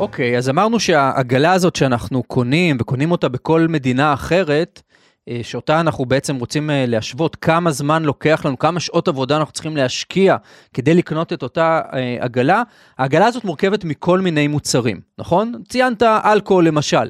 אוקיי, 0.00 0.38
אז 0.38 0.48
אמרנו 0.48 0.80
שהעגלה 0.80 1.52
הזאת 1.52 1.76
שאנחנו 1.76 2.22
קונים, 2.22 2.76
וקונים 2.80 3.10
אותה 3.10 3.28
בכל 3.28 3.66
מדינה 3.68 4.12
אחרת, 4.12 4.82
אה, 5.28 5.40
שאותה 5.42 5.80
אנחנו 5.80 6.04
בעצם 6.04 6.36
רוצים 6.36 6.70
אה, 6.70 6.84
להשוות, 6.86 7.36
כמה 7.36 7.70
זמן 7.72 8.02
לוקח 8.02 8.42
לנו, 8.44 8.58
כמה 8.58 8.80
שעות 8.80 9.08
עבודה 9.08 9.36
אנחנו 9.36 9.52
צריכים 9.52 9.76
להשקיע 9.76 10.36
כדי 10.74 10.94
לקנות 10.94 11.32
את 11.32 11.42
אותה 11.42 11.80
אה, 11.92 12.16
עגלה, 12.20 12.62
העגלה 12.98 13.26
הזאת 13.26 13.44
מורכבת 13.44 13.84
מכל 13.84 14.20
מיני 14.20 14.48
מוצרים, 14.48 15.00
נכון? 15.18 15.62
ציינת 15.68 16.02
אלכוהול 16.02 16.66
למשל. 16.66 17.08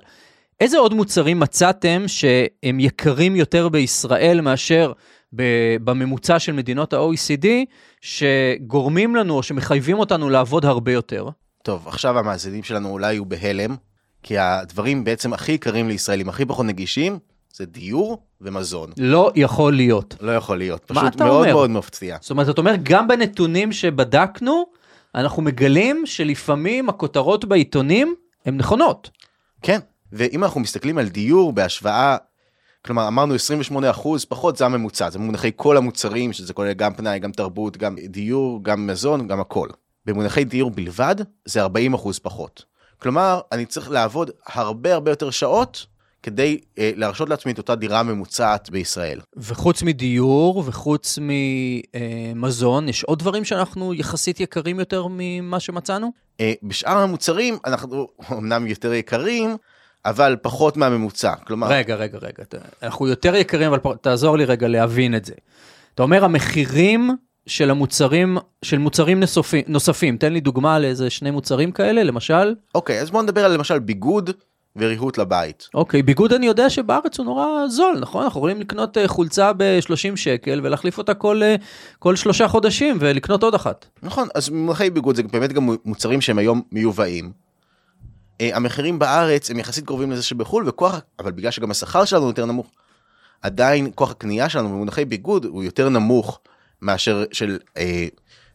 איזה 0.61 0.79
עוד 0.79 0.95
מוצרים 0.95 1.41
מצאתם 1.41 2.03
שהם 2.07 2.81
יקרים 2.81 3.37
יותר 3.37 3.69
בישראל 3.69 4.41
מאשר 4.41 4.93
בממוצע 5.85 6.39
של 6.39 6.53
מדינות 6.53 6.93
ה-OECD, 6.93 7.47
שגורמים 8.01 9.17
לנו 9.17 9.35
או 9.35 9.43
שמחייבים 9.43 9.99
אותנו 9.99 10.31
לעבוד 10.31 10.65
הרבה 10.65 10.93
יותר? 10.93 11.29
טוב, 11.63 11.89
עכשיו 11.89 12.19
המאזינים 12.19 12.63
שלנו 12.63 12.89
אולי 12.89 13.13
יהיו 13.13 13.25
בהלם, 13.25 13.77
כי 14.23 14.39
הדברים 14.39 15.05
בעצם 15.05 15.33
הכי 15.33 15.53
יקרים 15.53 15.89
לישראלים, 15.89 16.29
הכי 16.29 16.45
פחות 16.45 16.67
נגישים, 16.67 17.19
זה 17.55 17.67
דיור 17.67 18.23
ומזון. 18.41 18.91
לא 18.97 19.33
יכול 19.35 19.73
להיות. 19.73 20.17
לא 20.21 20.37
יכול 20.37 20.59
להיות, 20.59 20.91
מה 20.91 21.01
פשוט 21.01 21.15
אתה 21.17 21.25
מאוד 21.25 21.37
אומר? 21.37 21.53
מאוד 21.53 21.71
מפתיע. 21.71 22.17
זאת 22.21 22.31
אומרת, 22.31 22.49
אתה 22.49 22.61
אומר, 22.61 22.75
גם 22.83 23.09
בנתונים 23.09 23.73
שבדקנו, 23.73 24.67
אנחנו 25.15 25.43
מגלים 25.43 26.07
שלפעמים 26.07 26.89
הכותרות 26.89 27.45
בעיתונים 27.45 28.15
הן 28.47 28.57
נכונות. 28.57 29.11
כן, 29.63 29.79
ואם 30.13 30.45
אנחנו 30.45 30.61
מסתכלים 30.61 30.99
על 30.99 31.09
דיור 31.09 31.53
בהשוואה, 31.53 32.17
כלומר 32.85 33.09
אמרנו 33.09 33.35
28 33.35 33.91
אחוז 33.91 34.25
פחות 34.25 34.57
זה 34.57 34.65
הממוצע, 34.65 35.11
זה 35.11 35.19
במונחי 35.19 35.51
כל 35.57 35.77
המוצרים, 35.77 36.33
שזה 36.33 36.53
כולל 36.53 36.73
גם 36.73 36.95
פנאי, 36.95 37.19
גם 37.19 37.33
תרבות, 37.33 37.77
גם 37.77 37.97
דיור, 38.09 38.65
גם 38.65 38.87
מזון, 38.87 39.29
גם 39.29 39.41
הכל. 39.41 39.69
במונחי 40.05 40.45
דיור 40.45 40.71
בלבד 40.71 41.17
זה 41.45 41.63
40 41.63 41.95
אחוז 41.95 42.19
פחות. 42.19 42.65
כלומר, 42.99 43.41
אני 43.53 43.67
צריך 43.67 43.91
לעבוד 43.91 44.31
הרבה 44.47 44.95
הרבה 44.95 45.11
יותר 45.11 45.31
שעות 45.31 45.87
כדי 46.23 46.61
אה, 46.79 46.93
להרשות 46.97 47.29
לעצמי 47.29 47.53
את 47.53 47.59
אותה 47.59 47.75
דירה 47.75 48.03
ממוצעת 48.03 48.71
בישראל. 48.71 49.21
וחוץ 49.37 49.83
מדיור 49.83 50.63
וחוץ 50.67 51.19
ממזון, 51.23 52.89
יש 52.89 53.05
עוד 53.05 53.19
דברים 53.19 53.45
שאנחנו 53.45 53.95
יחסית 53.95 54.41
יקרים 54.41 54.81
יותר 54.81 55.07
ממה 55.11 55.61
שמצאנו? 55.61 56.13
אה, 56.41 56.53
בשאר 56.63 56.99
המוצרים 56.99 57.59
אנחנו 57.65 58.09
אמנם 58.33 58.67
יותר 58.67 58.93
יקרים, 58.93 59.57
אבל 60.05 60.37
פחות 60.43 60.77
מהממוצע. 60.77 61.35
כלומר, 61.35 61.67
רגע, 61.67 61.95
רגע, 61.95 62.19
רגע, 62.19 62.45
אנחנו 62.83 63.09
יותר 63.09 63.35
יקרים, 63.35 63.73
אבל 63.73 63.95
תעזור 64.01 64.39
לי 64.39 64.45
רגע 64.45 64.69
להבין 64.69 65.15
את 65.15 65.25
זה. 65.25 65.35
אתה 65.95 66.03
אומר, 66.03 66.25
המחירים 66.25 67.11
של 67.47 67.71
המוצרים, 67.71 68.39
של 68.63 68.79
מוצרים 68.79 69.21
נוספים, 69.21 69.65
נוספים, 69.69 70.17
תן 70.17 70.33
לי 70.33 70.41
דוגמה 70.41 70.79
לאיזה 70.79 71.11
שני 71.11 71.31
מוצרים 71.31 71.73
כאלה, 71.73 72.03
למשל. 72.03 72.55
אוקיי, 72.75 73.01
אז 73.01 73.11
בואו 73.11 73.23
נדבר 73.23 73.45
על 73.45 73.53
למשל 73.53 73.79
ביגוד 73.79 74.31
וריהוט 74.77 75.19
לבית. 75.19 75.69
אוקיי, 75.75 76.03
ביגוד 76.03 76.33
אני 76.33 76.47
יודע 76.47 76.71
שבארץ 76.71 77.19
הוא 77.19 77.27
נורא 77.27 77.69
זול, 77.69 77.99
נכון? 78.01 78.23
אנחנו 78.23 78.39
יכולים 78.41 78.61
לקנות 78.61 78.99
אה, 78.99 79.09
חולצה 79.09 79.53
ב-30 79.53 80.17
שקל 80.17 80.61
ולהחליף 80.63 80.99
אותה 80.99 81.15
כל, 81.15 81.43
אה, 81.43 81.57
כל 81.99 82.17
שלושה 82.17 82.49
חודשים 82.49 82.97
ולקנות 83.01 83.43
עוד 83.43 83.55
אחת. 83.55 83.87
נכון, 84.03 84.29
אז 84.35 84.49
במונחי 84.49 84.91
ביגוד 84.91 85.17
זה 85.17 85.23
באמת 85.23 85.53
גם 85.53 85.69
מוצרים 85.85 86.21
שהם 86.21 86.39
היום 86.39 86.63
מיובאים. 86.73 87.33
אה, 88.41 88.57
המחירים 88.57 88.99
בארץ 88.99 89.51
הם 89.51 89.59
יחסית 89.59 89.87
קרובים 89.87 90.11
לזה 90.11 90.23
שבחו"ל, 90.23 90.69
וכוח, 90.69 91.01
אבל 91.19 91.33
בגלל 91.33 91.51
שגם 91.51 91.71
השכר 91.71 92.05
שלנו 92.05 92.27
יותר 92.27 92.47
נמוך, 92.47 92.67
עדיין 93.43 93.91
כוח 93.95 94.11
הקנייה 94.11 94.49
שלנו 94.49 94.69
במונחי 94.69 95.05
ביגוד 95.05 95.45
הוא 95.45 95.65
יותר 95.65 95.89
נמוך 95.89 96.41
מאשר 96.83 97.25
של 97.33 97.59
אה, 97.77 98.07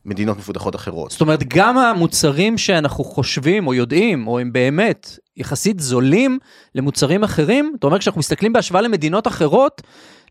מדינות 0.05 0.37
מפותחות 0.37 0.75
אחרות. 0.75 1.11
זאת 1.11 1.21
אומרת, 1.21 1.43
גם 1.47 1.77
המוצרים 1.77 2.57
שאנחנו 2.57 3.03
חושבים 3.03 3.67
או 3.67 3.73
יודעים, 3.73 4.27
או 4.27 4.39
הם 4.39 4.53
באמת 4.53 5.19
יחסית 5.37 5.79
זולים 5.79 6.39
למוצרים 6.75 7.23
אחרים, 7.23 7.75
אתה 7.79 7.87
אומר, 7.87 7.99
כשאנחנו 7.99 8.19
מסתכלים 8.19 8.53
בהשוואה 8.53 8.81
למדינות 8.81 9.27
אחרות, 9.27 9.81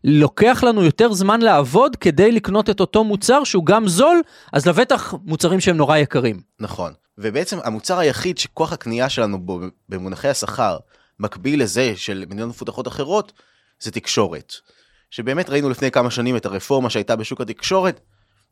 לוקח 0.03 0.63
לנו 0.63 0.83
יותר 0.83 1.13
זמן 1.13 1.41
לעבוד 1.41 1.95
כדי 1.95 2.31
לקנות 2.31 2.69
את 2.69 2.79
אותו 2.79 3.03
מוצר 3.03 3.43
שהוא 3.43 3.65
גם 3.65 3.87
זול, 3.87 4.21
אז 4.53 4.65
לבטח 4.65 5.13
מוצרים 5.23 5.59
שהם 5.59 5.77
נורא 5.77 5.97
יקרים. 5.97 6.41
נכון. 6.59 6.93
ובעצם 7.17 7.57
המוצר 7.63 7.99
היחיד 7.99 8.37
שכוח 8.37 8.73
הקנייה 8.73 9.09
שלנו 9.09 9.39
בו 9.39 9.59
במונחי 9.89 10.27
השכר 10.27 10.77
מקביל 11.19 11.61
לזה 11.61 11.93
של 11.95 12.25
מדינות 12.27 12.49
מפותחות 12.49 12.87
אחרות, 12.87 13.33
זה 13.79 13.91
תקשורת. 13.91 14.53
שבאמת 15.11 15.49
ראינו 15.49 15.69
לפני 15.69 15.91
כמה 15.91 16.11
שנים 16.11 16.35
את 16.35 16.45
הרפורמה 16.45 16.89
שהייתה 16.89 17.15
בשוק 17.15 17.41
התקשורת, 17.41 17.99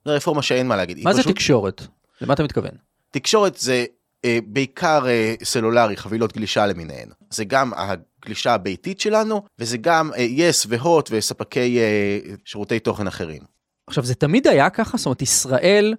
זו 0.05 0.11
רפורמה 0.13 0.41
שאין 0.41 0.67
מה 0.67 0.75
להגיד. 0.75 0.99
מה 1.03 1.13
זה 1.13 1.21
פשוט- 1.21 1.35
תקשורת? 1.35 1.81
למה 2.21 2.33
אתה 2.33 2.43
מתכוון? 2.43 2.71
תקשורת 3.11 3.57
זה 3.57 3.85
אה, 4.25 4.39
בעיקר 4.47 5.07
אה, 5.07 5.33
סלולרי, 5.43 5.97
חבילות 5.97 6.33
גלישה 6.33 6.65
למיניהן. 6.67 7.09
זה 7.29 7.45
גם 7.45 7.71
הגלישה 7.75 8.53
הביתית 8.53 8.99
שלנו, 8.99 9.41
וזה 9.59 9.77
גם 9.77 10.11
אה, 10.17 10.21
יס 10.21 10.65
והוט 10.69 11.09
וספקי 11.13 11.79
אה, 11.79 12.19
שירותי 12.45 12.79
תוכן 12.79 13.07
אחרים. 13.07 13.41
עכשיו, 13.87 14.03
זה 14.05 14.15
תמיד 14.15 14.47
היה 14.47 14.69
ככה? 14.69 14.97
זאת 14.97 15.05
אומרת, 15.05 15.21
ישראל 15.21 15.93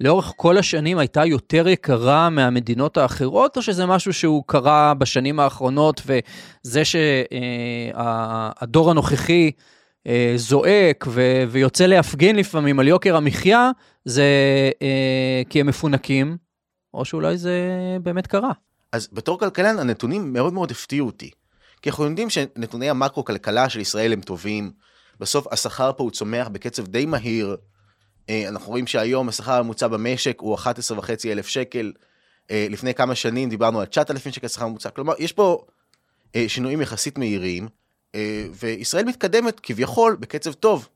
לאורך 0.00 0.32
כל 0.36 0.58
השנים 0.58 0.98
הייתה 0.98 1.24
יותר 1.24 1.68
יקרה 1.68 2.30
מהמדינות 2.30 2.96
האחרות, 2.96 3.56
או 3.56 3.62
שזה 3.62 3.86
משהו 3.86 4.12
שהוא 4.12 4.44
קרה 4.46 4.94
בשנים 4.94 5.40
האחרונות, 5.40 6.02
וזה 6.06 6.82
שהדור 6.84 8.90
הנוכחי 8.90 9.50
אה, 10.08 10.32
זועק 10.36 11.04
ו- 11.08 11.44
ויוצא 11.48 11.86
להפגין 11.86 12.36
לפעמים 12.36 12.80
על 12.80 12.88
יוקר 12.88 13.16
המחיה, 13.16 13.70
זה 14.04 14.24
אה, 14.82 15.42
כי 15.48 15.60
הם 15.60 15.66
מפונקים, 15.66 16.36
או 16.94 17.04
שאולי 17.04 17.38
זה 17.38 17.58
באמת 18.02 18.26
קרה. 18.26 18.52
אז 18.92 19.08
בתור 19.12 19.38
כלכלן 19.38 19.78
הנתונים 19.78 20.32
מאוד 20.32 20.52
מאוד 20.52 20.70
הפתיעו 20.70 21.06
אותי. 21.06 21.30
כי 21.82 21.90
אנחנו 21.90 22.04
יודעים 22.04 22.30
שנתוני 22.30 22.90
המקרו-כלכלה 22.90 23.68
של 23.68 23.80
ישראל 23.80 24.12
הם 24.12 24.20
טובים, 24.20 24.70
בסוף 25.20 25.46
השכר 25.52 25.92
פה 25.96 26.04
הוא 26.04 26.10
צומח 26.10 26.48
בקצב 26.48 26.86
די 26.86 27.06
מהיר, 27.06 27.56
אה, 28.30 28.48
אנחנו 28.48 28.68
רואים 28.68 28.86
שהיום 28.86 29.28
השכר 29.28 29.52
הממוצע 29.52 29.88
במשק 29.88 30.40
הוא 30.40 30.56
11.5 30.56 30.70
אלף 31.26 31.46
שקל, 31.46 31.92
אה, 32.50 32.66
לפני 32.70 32.94
כמה 32.94 33.14
שנים 33.14 33.48
דיברנו 33.48 33.80
על 33.80 33.86
9,000 33.86 34.32
שקל 34.32 34.48
שכר 34.48 34.66
ממוצע, 34.66 34.90
כלומר 34.90 35.14
יש 35.18 35.32
פה 35.32 35.64
אה, 36.36 36.44
שינויים 36.48 36.80
יחסית 36.80 37.18
מהירים, 37.18 37.68
וישראל 38.54 39.04
מתקדמת 39.04 39.60
כביכול 39.60 40.16
בקצב 40.20 40.52
טוב. 40.52 40.88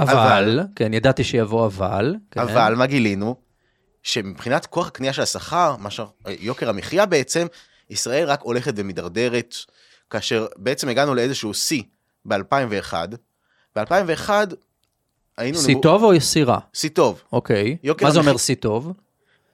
אבל, 0.00 0.12
אבל 0.12 0.60
כן, 0.76 0.94
ידעתי 0.94 1.24
שיבוא 1.24 1.66
אבל. 1.66 2.14
כן. 2.30 2.40
אבל 2.40 2.74
מה 2.74 2.86
גילינו? 2.86 3.36
שמבחינת 4.02 4.66
כוח 4.66 4.86
הקנייה 4.86 5.12
של 5.12 5.22
השכר, 5.22 5.76
יוקר 6.26 6.68
המחיה 6.68 7.06
בעצם, 7.06 7.46
ישראל 7.90 8.28
רק 8.28 8.40
הולכת 8.42 8.72
ומידרדרת, 8.76 9.54
כאשר 10.10 10.46
בעצם 10.56 10.88
הגענו 10.88 11.14
לאיזשהו 11.14 11.54
שיא 11.54 11.82
ב-2001. 12.24 12.94
ב-2001 13.76 14.30
היינו... 15.36 15.58
שיא 15.58 15.70
נמור... 15.70 15.82
טוב 15.82 16.02
או 16.02 16.20
שיא 16.20 16.44
רע? 16.44 16.58
שיא 16.72 16.90
טוב. 16.90 17.22
אוקיי. 17.32 17.76
מה 18.02 18.10
זה 18.10 18.18
אומר 18.18 18.36
שיא 18.36 18.54
טוב? 18.54 18.92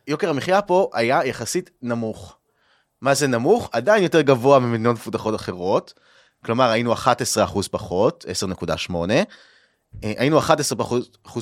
יוקר 0.07 0.31
המחיה 0.31 0.63
פה 0.63 0.91
היה 0.93 1.25
יחסית 1.25 1.71
נמוך. 1.83 2.37
מה 3.01 3.15
זה 3.15 3.27
נמוך? 3.27 3.69
עדיין 3.73 4.03
יותר 4.03 4.21
גבוה 4.21 4.59
ממדינות 4.59 4.97
מפותחות 4.97 5.35
אחרות. 5.35 5.95
כלומר, 6.47 6.71
היינו 6.71 6.95
11% 6.95 6.97
פחות, 7.71 8.25
10.8. 8.89 8.95
אה, 10.05 10.13
היינו 10.17 10.41
11% 10.41 10.43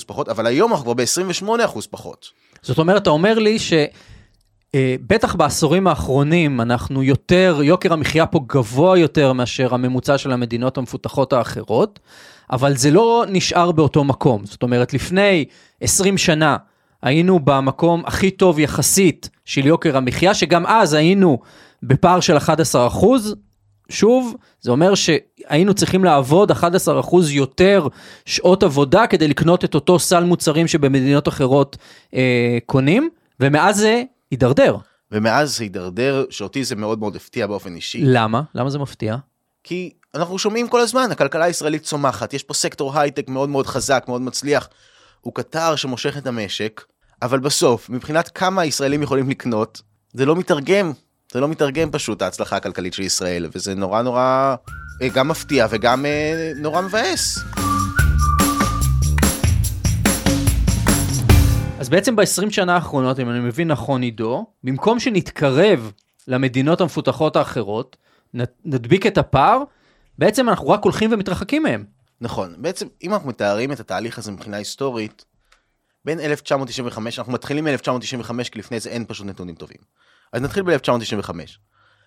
פחות, 0.07 0.29
אבל 0.29 0.47
היום 0.47 0.73
אנחנו 0.73 0.85
כבר 0.85 0.95
ב-28% 0.95 1.81
פחות. 1.91 2.31
זאת 2.63 2.79
אומרת, 2.79 3.03
אתה 3.03 3.11
אומר 3.11 3.39
לי 3.39 3.59
ש... 3.59 3.73
אה, 4.75 4.97
בטח 5.07 5.35
בעשורים 5.35 5.87
האחרונים 5.87 6.61
אנחנו 6.61 7.03
יותר, 7.03 7.61
יוקר 7.63 7.93
המחיה 7.93 8.27
פה 8.27 8.41
גבוה 8.47 8.99
יותר 8.99 9.33
מאשר 9.33 9.75
הממוצע 9.75 10.19
של 10.19 10.33
המדינות 10.33 10.79
המפותחות 10.79 11.33
האחרות, 11.33 12.01
אבל 12.51 12.77
זה 12.77 12.91
לא 12.91 13.25
נשאר 13.29 13.73
באותו 13.73 14.05
מקום. 14.05 14.45
זאת 14.45 14.63
אומרת, 14.63 14.95
לפני 14.95 15.45
20 15.81 16.19
שנה 16.19 16.57
היינו 17.03 17.41
במקום 17.41 18.03
הכי 18.07 18.31
טוב 18.31 18.59
יחסית 18.59 19.31
של 19.45 19.67
יוקר 19.67 19.97
המחיה, 19.97 20.35
שגם 20.35 20.67
אז 20.67 20.93
היינו 20.95 21.39
בפער 21.83 22.21
של 22.21 22.37
11 22.37 22.87
אחוז. 22.87 23.35
שוב, 23.89 24.37
זה 24.61 24.71
אומר 24.71 24.93
שהיינו 24.95 25.75
צריכים 25.75 26.05
לעבוד 26.05 26.51
11% 26.51 26.55
יותר 27.31 27.89
שעות 28.25 28.63
עבודה 28.63 29.07
כדי 29.07 29.29
לקנות 29.29 29.65
את 29.65 29.75
אותו 29.75 29.99
סל 29.99 30.25
מוצרים 30.25 30.67
שבמדינות 30.67 31.29
אחרות 31.29 31.77
אה, 32.15 32.59
קונים, 32.67 33.11
ומאז 33.41 33.77
זה 33.77 34.03
הידרדר. 34.31 34.77
ומאז 35.13 35.57
זה 35.57 35.65
הידרדר, 35.65 36.25
שאותי 36.31 36.65
זה 36.65 36.77
מאוד 36.77 36.99
מאוד 36.99 37.17
הפתיע 37.17 37.47
באופן 37.47 37.75
אישי. 37.77 38.01
למה? 38.05 38.43
למה 38.55 38.71
זה 38.71 38.79
מפתיע? 38.79 39.17
כי 39.65 39.91
אנחנו 40.15 40.39
שומעים 40.39 40.69
כל 40.69 40.81
הזמן, 40.81 41.09
הכלכלה 41.11 41.45
הישראלית 41.45 41.83
צומחת, 41.83 42.35
יש 42.35 42.43
פה 42.43 42.55
סקטור 42.55 42.99
הייטק 42.99 43.29
מאוד 43.29 43.49
מאוד 43.49 43.67
חזק, 43.67 44.05
מאוד 44.09 44.21
מצליח, 44.23 44.69
הוא 45.21 45.35
קטר 45.35 45.77
שמושך 45.77 46.17
את 46.19 46.27
המשק, 46.27 46.85
אבל 47.23 47.39
בסוף, 47.39 47.91
מבחינת 47.91 48.29
כמה 48.29 48.63
הישראלים 48.63 49.03
יכולים 49.03 49.31
לקנות, 49.31 49.83
זה 50.13 50.27
לא 50.27 50.37
מתרגם, 50.37 50.93
זה 51.35 51.41
לא 51.41 51.49
מתרגם 51.49 51.91
פשוט 51.91 52.23
ההצלחה 52.23 52.57
הכלכלית 52.57 52.95
של 52.95 53.03
ישראל, 53.03 53.47
וזה 53.53 53.75
נורא 53.75 54.03
נורא 54.03 54.57
אה, 55.03 55.09
גם 55.15 55.29
מפתיע 55.29 55.67
וגם 55.71 56.07
אה, 56.07 56.53
נורא 56.57 56.81
מבאס. 56.81 57.39
אז 61.79 61.89
בעצם 61.89 62.17
ב-20 62.17 62.51
שנה 62.51 62.75
האחרונות, 62.75 63.21
אם 63.21 63.31
אני 63.31 63.41
מבין 63.41 63.69
נכון 63.69 64.03
עידו, 64.03 64.47
במקום 64.65 65.01
שנתקרב 65.01 65.93
למדינות 66.29 66.81
המפותחות 66.81 67.37
האחרות, 67.37 67.97
נדביק 68.65 69.07
את 69.07 69.19
הפער, 69.19 69.63
בעצם 70.19 70.49
אנחנו 70.49 70.69
רק 70.69 70.85
הולכים 70.85 71.13
ומתרחקים 71.13 71.63
מהם. 71.63 71.85
נכון, 72.21 72.55
בעצם 72.59 72.87
אם 73.03 73.13
אנחנו 73.15 73.29
מתארים 73.29 73.73
את 73.73 73.81
התהליך 73.81 74.19
הזה 74.19 74.33
מבחינה 74.33 74.57
היסטורית, 74.57 75.25
בין 76.05 76.21
1995, 76.21 77.19
אנחנו 77.19 77.33
מתחילים 77.33 77.65
מ-1995 77.65 78.45
כי 78.53 78.59
לפני 78.59 78.81
זה 78.81 78.91
אין 78.91 79.05
פשוט 79.09 79.27
נתונים 79.27 79.55
טובים. 79.55 79.79
אז 80.35 80.43
נתחיל 80.43 80.63
ב-1995. 80.63 81.31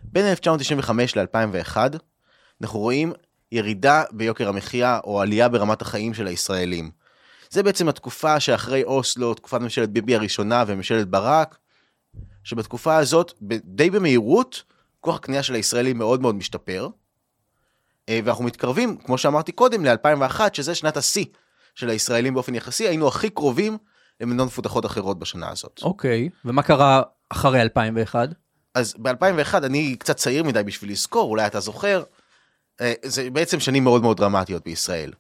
בין 0.02 0.26
1995 0.26 1.18
ל-2001, 1.18 1.78
אנחנו 2.62 2.80
רואים 2.80 3.14
ירידה 3.52 4.04
ביוקר 4.12 4.50
המחיה 4.50 5.00
או 5.04 5.22
עלייה 5.22 5.50
ברמת 5.50 5.82
החיים 5.82 6.14
של 6.14 6.28
הישראלים. 6.28 6.92
זה 7.50 7.64
בעצם 7.64 7.90
התקופה 7.90 8.40
שאחרי 8.40 8.84
אוסלו, 8.84 9.34
תקופת 9.34 9.62
ממשלת 9.62 9.90
ביבי 9.90 10.16
הראשונה 10.16 10.64
וממשלת 10.68 11.08
ברק, 11.08 11.58
שבתקופה 12.44 12.98
הזאת, 12.98 13.34
די 13.64 13.90
במהירות, 13.90 14.64
כוח 15.00 15.16
הקנייה 15.16 15.44
של 15.44 15.54
הישראלים 15.54 15.98
מאוד 15.98 16.22
מאוד 16.22 16.36
משתפר, 16.36 16.90
אה, 18.10 18.20
ואנחנו 18.24 18.44
מתקרבים, 18.44 18.98
כמו 18.98 19.18
שאמרתי 19.18 19.52
קודם, 19.52 19.86
ל-2001, 19.86 20.40
שזה 20.54 20.76
שנת 20.76 20.98
השיא 20.98 21.26
של 21.76 21.90
הישראלים 21.90 22.34
באופן 22.34 22.56
יחסי, 22.56 22.88
היינו 22.88 23.08
הכי 23.08 23.30
קרובים 23.30 23.78
למדינות 24.22 24.48
מפותחות 24.48 24.86
אחרות 24.86 25.20
בשנה 25.20 25.50
הזאת. 25.50 25.80
אוקיי, 25.84 26.30
okay. 26.32 26.36
ומה 26.46 26.64
קרה 26.64 27.02
אחרי 27.30 27.62
2001? 27.62 28.30
אז 28.76 28.96
ב-2001, 28.98 29.58
אני 29.64 29.96
קצת 29.96 30.16
צעיר 30.16 30.44
מדי 30.44 30.64
בשביל 30.64 30.92
לזכור, 30.92 31.30
אולי 31.30 31.48
אתה 31.48 31.60
זוכר, 31.60 32.04
אה, 32.82 32.94
זה 33.04 33.30
בעצם 33.30 33.60
שנים 33.60 33.84
מאוד 33.84 34.02
מאוד 34.02 34.18
דרמטיות 34.18 34.64
בישראל. 34.64 35.12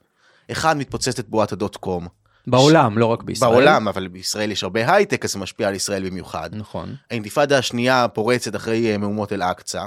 אחד, 0.52 0.78
מתפוצצת 0.78 1.28
בועת 1.28 1.52
הדוט 1.52 1.76
קום. 1.76 2.08
בעולם, 2.48 2.94
ש... 2.94 2.98
לא 2.98 3.06
רק 3.06 3.24
בישראל. 3.24 3.52
בעולם, 3.52 3.88
אבל 3.88 4.08
בישראל 4.08 4.52
יש 4.52 4.64
הרבה 4.64 4.94
הייטק, 4.94 5.26
אז 5.26 5.32
זה 5.32 5.40
משפיע 5.40 5.68
על 5.68 5.76
ישראל 5.76 6.10
במיוחד. 6.10 6.50
נכון. 6.56 6.96
האינתיפאדה 7.12 7.58
השנייה 7.58 8.08
פורצת 8.08 8.56
אחרי 8.56 8.92
אה, 8.92 8.98
מהומות 8.98 9.34
אל-אקצא. 9.34 9.86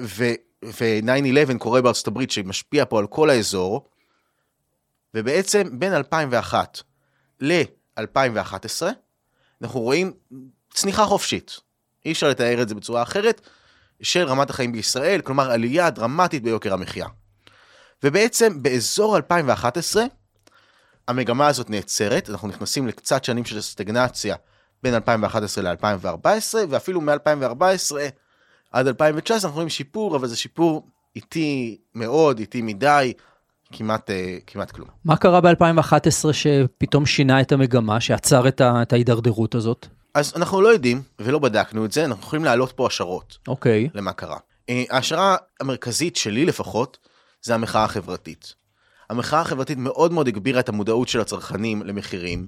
ו-9-11 0.00 1.58
קורה 1.58 1.82
בארצות 1.82 2.06
הברית 2.06 2.30
שמשפיע 2.30 2.84
פה 2.84 2.98
על 2.98 3.06
כל 3.06 3.30
האזור, 3.30 3.88
ובעצם 5.14 5.68
בין 5.72 5.92
2001 5.94 6.82
ל-2011 7.40 8.82
אנחנו 9.62 9.80
רואים 9.80 10.12
צניחה 10.74 11.04
חופשית, 11.04 11.60
אי 12.04 12.12
אפשר 12.12 12.28
לתאר 12.28 12.62
את 12.62 12.68
זה 12.68 12.74
בצורה 12.74 13.02
אחרת, 13.02 13.40
של 14.02 14.24
רמת 14.24 14.50
החיים 14.50 14.72
בישראל, 14.72 15.20
כלומר 15.20 15.50
עלייה 15.50 15.90
דרמטית 15.90 16.42
ביוקר 16.42 16.72
המחיה. 16.72 17.06
ובעצם 18.02 18.62
באזור 18.62 19.16
2011 19.16 20.04
המגמה 21.08 21.46
הזאת 21.46 21.70
נעצרת, 21.70 22.30
אנחנו 22.30 22.48
נכנסים 22.48 22.86
לקצת 22.86 23.24
שנים 23.24 23.44
של 23.44 23.60
סטגנציה 23.60 24.36
בין 24.82 24.94
2011 24.94 25.64
ל-2014, 25.64 26.54
ואפילו 26.68 27.00
מ-2014 27.00 27.96
עד 28.72 28.86
2019 28.86 29.48
אנחנו 29.48 29.54
רואים 29.54 29.68
שיפור, 29.68 30.16
אבל 30.16 30.28
זה 30.28 30.36
שיפור 30.36 30.88
איטי 31.16 31.78
מאוד, 31.94 32.38
איטי 32.38 32.62
מדי, 32.62 33.12
כמעט, 33.72 34.10
אה, 34.10 34.38
כמעט 34.46 34.70
כלום. 34.70 34.88
מה 35.04 35.16
קרה 35.16 35.40
ב-2011 35.40 36.32
שפתאום 36.32 37.06
שינה 37.06 37.40
את 37.40 37.52
המגמה, 37.52 38.00
שעצר 38.00 38.48
את, 38.48 38.60
ה, 38.60 38.82
את 38.82 38.92
ההידרדרות 38.92 39.54
הזאת? 39.54 39.86
אז 40.14 40.32
אנחנו 40.36 40.60
לא 40.60 40.68
יודעים, 40.68 41.02
ולא 41.18 41.38
בדקנו 41.38 41.84
את 41.84 41.92
זה, 41.92 42.04
אנחנו 42.04 42.22
יכולים 42.22 42.44
להעלות 42.44 42.72
פה 42.72 42.86
השערות. 42.86 43.38
אוקיי. 43.48 43.88
למה 43.94 44.12
קרה. 44.12 44.38
אה, 44.68 44.84
ההשערה 44.90 45.36
המרכזית 45.60 46.16
שלי 46.16 46.44
לפחות, 46.44 46.98
זה 47.42 47.54
המחאה 47.54 47.84
החברתית. 47.84 48.54
המחאה 49.10 49.40
החברתית 49.40 49.78
מאוד 49.78 50.12
מאוד 50.12 50.28
הגבירה 50.28 50.60
את 50.60 50.68
המודעות 50.68 51.08
של 51.08 51.20
הצרכנים 51.20 51.82
למחירים, 51.82 52.46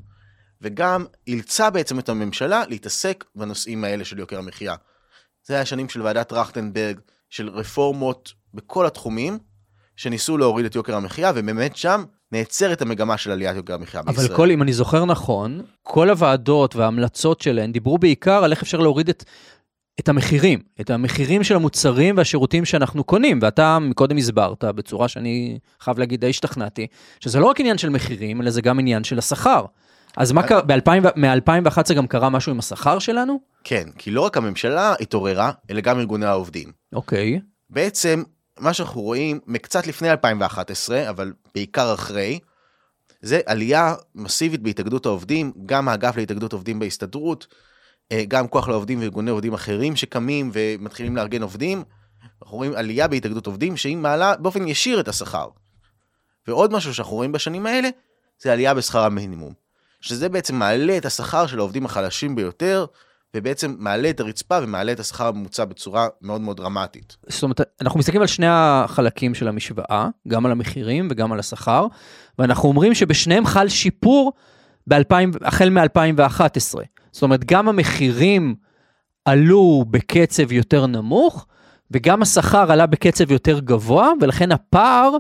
וגם 0.63 1.05
אילצה 1.27 1.71
בעצם 1.71 1.99
את 1.99 2.09
הממשלה 2.09 2.63
להתעסק 2.69 3.25
בנושאים 3.35 3.85
האלה 3.85 4.05
של 4.05 4.19
יוקר 4.19 4.39
המחיה. 4.39 4.75
זה 5.45 5.55
היה 5.55 5.65
שנים 5.65 5.89
של 5.89 6.03
ועדת 6.03 6.29
טרכטנברג, 6.29 7.01
של 7.31 7.49
רפורמות 7.49 8.33
בכל 8.55 8.87
התחומים, 8.87 9.39
שניסו 9.99 10.39
להוריד 10.39 10.67
את 10.67 10.75
יוקר 10.75 10.97
המחיה, 10.97 11.33
ובאמת 11.35 11.77
שם 11.77 12.05
נעצר 12.33 12.73
את 12.73 12.83
המגמה 12.83 13.17
של 13.17 13.31
עליית 13.31 13.57
יוקר 13.57 13.75
המחיה 13.75 14.03
בישראל. 14.03 14.27
אבל 14.27 14.37
כל, 14.37 14.51
אם 14.51 14.63
אני 14.63 14.73
זוכר 14.73 15.05
נכון, 15.05 15.61
כל 15.83 16.11
הוועדות 16.11 16.77
וההמלצות 16.77 17.41
שלהן 17.41 17.73
דיברו 17.73 17.99
בעיקר 17.99 18.45
על 18.45 18.51
איך 18.51 18.63
אפשר 18.63 18.79
להוריד 18.79 19.09
את, 19.09 19.25
את 20.01 20.09
המחירים, 20.09 20.59
את 20.81 20.91
המחירים 20.91 21.45
של 21.45 21.57
המוצרים 21.57 22.17
והשירותים 22.17 22.65
שאנחנו 22.65 23.05
קונים, 23.05 23.39
ואתה 23.43 23.79
מקודם 23.79 24.17
הסברת 24.17 24.65
בצורה 24.65 25.09
שאני 25.09 25.59
חייב 25.81 25.99
להגיד 25.99 26.21
די 26.21 26.31
השתכנעתי, 26.31 26.87
שזה 27.21 27.41
לא 27.41 27.47
רק 27.47 27.61
עניין 27.61 27.79
של 27.79 27.89
מחירים, 27.89 28.43
אלא 28.43 28.51
זה 28.51 28.61
גם 28.61 28.79
עניין 28.79 29.05
של 29.05 29.19
השכר. 29.19 29.65
אז 30.17 30.33
מה 30.33 30.43
קרה, 30.43 30.61
מ-2011 31.17 31.95
גם 31.95 32.07
קרה 32.07 32.29
משהו 32.29 32.53
עם 32.53 32.59
השכר 32.59 32.99
שלנו? 32.99 33.41
כן, 33.65 33.85
כי 33.99 34.11
לא 34.11 34.21
רק 34.21 34.37
הממשלה 34.37 34.95
התעוררה, 35.01 35.53
אלא 35.71 35.81
גם 35.81 35.99
ארגוני 35.99 36.27
העובדים. 36.27 36.73
אוקיי. 36.93 37.41
בעצם, 37.71 38.23
מה 38.59 38.73
שאנחנו 38.73 39.01
רואים, 39.01 39.41
קצת 39.63 39.87
לפני 39.87 40.11
2011, 40.11 41.11
אבל 41.11 41.33
בעיקר 41.55 41.95
אחרי, 41.95 42.39
זה 43.23 43.41
עלייה 43.47 43.95
מסיבית 44.15 44.63
בהתאגדות 44.63 45.07
העובדים, 45.07 45.53
גם 45.67 45.89
האגף 45.89 46.17
להתאגדות 46.17 46.53
עובדים 46.53 46.79
בהסתדרות, 46.79 47.47
אה, 48.13 48.25
גם 48.29 48.49
כוח 48.49 48.69
לעובדים 48.69 49.01
וארגוני 49.01 49.31
עובדים 49.31 49.55
אחרים 49.55 49.97
שקמים 49.97 50.51
ומתחילים 50.53 51.17
לארגן 51.17 51.43
עובדים. 51.43 51.83
אנחנו 52.43 52.57
רואים 52.57 52.73
עלייה 52.77 53.09
בהתאגדות 53.09 53.47
עובדים 53.47 53.77
שהיא 53.77 53.97
מעלה 53.97 54.37
באופן 54.37 54.69
ישיר 54.69 55.01
את 55.01 55.09
השכר. 55.09 55.49
ועוד 56.47 56.73
משהו 56.73 56.95
שאנחנו 56.95 57.17
רואים 57.17 57.33
בשנים 57.33 57.67
האלה, 57.67 57.89
זה 58.41 58.53
עלייה 58.53 58.75
בשכר 58.75 59.05
המינימום. 59.05 59.53
שזה 60.01 60.29
בעצם 60.29 60.55
מעלה 60.55 60.97
את 60.97 61.05
השכר 61.05 61.47
של 61.47 61.59
העובדים 61.59 61.87
החלשים 61.87 62.37
ביותר, 62.37 62.87
ובעצם 63.37 63.75
מעלה 63.79 64.11
את 64.11 64.21
הרצפה 64.21 64.59
ומעלה 64.63 64.93
את 64.93 65.01
השכר 65.01 65.27
הממוצע 65.27 65.65
בצורה 65.65 66.09
מאוד 66.23 66.41
מאוד 66.41 66.57
דרמטית. 66.57 67.17
זאת 67.29 67.43
אומרת, 67.43 67.61
אנחנו 67.81 67.99
מסתכלים 67.99 68.21
על 68.21 68.27
שני 68.27 68.47
החלקים 68.49 69.35
של 69.35 69.49
המשוואה, 69.49 70.09
גם 70.29 70.47
על 70.47 70.53
המחירים 70.53 71.09
וגם 71.11 71.33
על 71.33 71.39
השכר, 71.39 71.87
ואנחנו 72.39 72.69
אומרים 72.69 72.95
שבשניהם 72.95 73.47
חל 73.47 73.69
שיפור 73.69 74.33
ב- 74.89 74.95
החל 75.45 75.71
מ-2011. 75.71 76.79
זאת 77.13 77.23
אומרת, 77.23 77.45
גם 77.45 77.69
המחירים 77.69 78.55
עלו 79.25 79.85
בקצב 79.91 80.53
יותר 80.53 80.87
נמוך, 80.87 81.47
וגם 81.91 82.23
השכר 82.23 82.73
עלה 82.73 82.87
בקצב 82.87 83.31
יותר 83.31 83.59
גבוה, 83.59 84.13
ולכן 84.21 84.53
הפער 84.53 85.11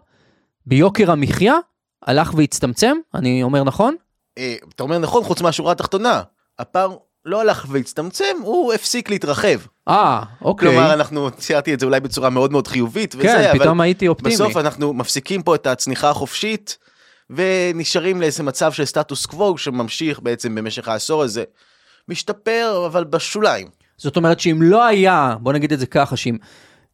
ביוקר 0.66 1.10
המחיה 1.10 1.54
הלך 2.02 2.34
והצטמצם, 2.34 2.96
אני 3.14 3.42
אומר 3.42 3.64
נכון? 3.64 3.94
אה, 4.38 4.54
אתה 4.74 4.82
אומר 4.82 4.98
נכון, 4.98 5.24
חוץ 5.24 5.42
מהשורה 5.42 5.72
התחתונה. 5.72 6.22
הפער 6.58 6.96
לא 7.28 7.40
הלך 7.40 7.66
והצטמצם, 7.68 8.36
הוא 8.42 8.72
הפסיק 8.72 9.10
להתרחב. 9.10 9.58
אה, 9.88 10.22
אוקיי. 10.42 10.68
כלומר, 10.68 10.92
אנחנו 10.92 11.30
ציירתי 11.30 11.74
את 11.74 11.80
זה 11.80 11.86
אולי 11.86 12.00
בצורה 12.00 12.30
מאוד 12.30 12.52
מאוד 12.52 12.66
חיובית, 12.68 13.14
וזה, 13.14 13.22
כן, 13.22 13.50
אבל 13.50 13.58
פתאום 13.58 13.80
הייתי 13.80 14.08
אופטימי. 14.08 14.34
בסוף 14.34 14.56
אנחנו 14.56 14.92
מפסיקים 14.92 15.42
פה 15.42 15.54
את 15.54 15.66
הצניחה 15.66 16.10
החופשית, 16.10 16.78
ונשארים 17.30 18.20
לאיזה 18.20 18.42
מצב 18.42 18.72
של 18.72 18.84
סטטוס 18.84 19.26
קוו 19.26 19.58
שממשיך 19.58 20.20
בעצם 20.20 20.54
במשך 20.54 20.88
העשור 20.88 21.22
הזה. 21.22 21.44
משתפר, 22.08 22.84
אבל 22.86 23.04
בשוליים. 23.04 23.68
זאת 23.96 24.16
אומרת 24.16 24.40
שאם 24.40 24.62
לא 24.62 24.84
היה, 24.84 25.36
בוא 25.40 25.52
נגיד 25.52 25.72
את 25.72 25.78
זה 25.78 25.86
ככה, 25.86 26.16
שאם 26.16 26.36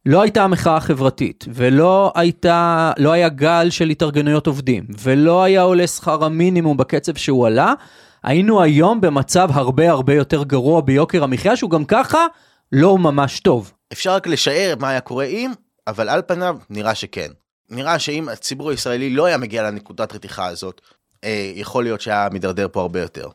לא 0.05 0.21
הייתה 0.21 0.43
המחאה 0.43 0.77
החברתית, 0.77 1.45
ולא 1.53 2.11
הייתה, 2.15 2.91
לא 2.97 3.11
היה 3.11 3.29
גל 3.29 3.69
של 3.69 3.89
התארגנויות 3.89 4.47
עובדים, 4.47 4.85
ולא 4.99 5.43
היה 5.43 5.61
עולה 5.61 5.87
שכר 5.87 6.25
המינימום 6.25 6.77
בקצב 6.77 7.15
שהוא 7.15 7.47
עלה, 7.47 7.73
היינו 8.25 8.61
היום 8.61 9.01
במצב 9.01 9.49
הרבה 9.53 9.91
הרבה 9.91 10.13
יותר 10.13 10.43
גרוע 10.43 10.81
ביוקר 10.81 11.23
המחיה, 11.23 11.55
שהוא 11.55 11.69
גם 11.69 11.85
ככה 11.85 12.25
לא 12.71 12.97
ממש 12.97 13.39
טוב. 13.39 13.73
אפשר 13.93 14.15
רק 14.15 14.27
לשער 14.27 14.73
מה 14.79 14.89
היה 14.89 15.01
קורה 15.01 15.25
אם, 15.25 15.51
אבל 15.87 16.09
על 16.09 16.21
פניו 16.27 16.57
נראה 16.69 16.95
שכן. 16.95 17.31
נראה 17.69 17.99
שאם 17.99 18.29
הציבור 18.29 18.69
הישראלי 18.69 19.09
לא 19.09 19.25
היה 19.25 19.37
מגיע 19.37 19.63
לנקודת 19.63 20.13
רתיחה 20.13 20.47
הזאת, 20.47 20.81
אה, 21.23 21.51
יכול 21.55 21.83
להיות 21.83 22.01
שהיה 22.01 22.27
מידרדר 22.31 22.67
פה 22.71 22.81
הרבה 22.81 23.01
יותר. 23.01 23.27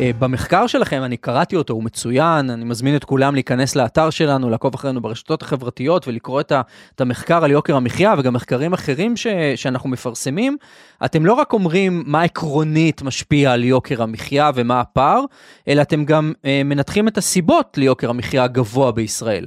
במחקר 0.00 0.66
שלכם, 0.66 1.02
אני 1.04 1.16
קראתי 1.16 1.56
אותו, 1.56 1.74
הוא 1.74 1.84
מצוין, 1.84 2.50
אני 2.50 2.64
מזמין 2.64 2.96
את 2.96 3.04
כולם 3.04 3.34
להיכנס 3.34 3.76
לאתר 3.76 4.10
שלנו, 4.10 4.50
לעקוב 4.50 4.74
אחרינו 4.74 5.00
ברשתות 5.00 5.42
החברתיות 5.42 6.08
ולקרוא 6.08 6.40
את, 6.40 6.52
ה, 6.52 6.60
את 6.94 7.00
המחקר 7.00 7.44
על 7.44 7.50
יוקר 7.50 7.76
המחיה 7.76 8.14
וגם 8.18 8.34
מחקרים 8.34 8.72
אחרים 8.72 9.16
ש, 9.16 9.26
שאנחנו 9.56 9.88
מפרסמים. 9.88 10.56
אתם 11.04 11.26
לא 11.26 11.32
רק 11.32 11.52
אומרים 11.52 12.02
מה 12.06 12.22
עקרונית 12.22 13.02
משפיע 13.02 13.52
על 13.52 13.64
יוקר 13.64 14.02
המחיה 14.02 14.50
ומה 14.54 14.80
הפער, 14.80 15.20
אלא 15.68 15.82
אתם 15.82 16.04
גם 16.04 16.32
אה, 16.44 16.62
מנתחים 16.64 17.08
את 17.08 17.18
הסיבות 17.18 17.78
ליוקר 17.78 18.10
המחיה 18.10 18.44
הגבוה 18.44 18.92
בישראל. 18.92 19.46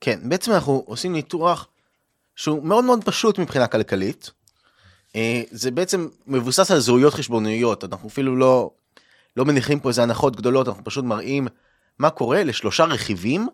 כן, 0.00 0.18
בעצם 0.22 0.52
אנחנו 0.52 0.82
עושים 0.86 1.12
ניתוח 1.12 1.68
שהוא 2.36 2.64
מאוד 2.64 2.84
מאוד 2.84 3.04
פשוט 3.04 3.38
מבחינה 3.38 3.66
כלכלית. 3.66 4.30
אה, 5.16 5.42
זה 5.50 5.70
בעצם 5.70 6.08
מבוסס 6.26 6.70
על 6.70 6.78
זהויות 6.78 7.14
חשבוניות, 7.14 7.84
אנחנו 7.84 8.08
אפילו 8.08 8.36
לא 8.36 8.70
לא 9.36 9.44
מניחים 9.44 9.80
פה 9.80 9.88
איזה 9.88 10.02
הנחות 10.02 10.36
גדולות, 10.36 10.68
אנחנו 10.68 10.84
פשוט 10.84 11.04
מראים 11.04 11.48
מה 11.98 12.10
קורה 12.10 12.44
לשלושה 12.44 12.84
רכיבים 12.84 13.48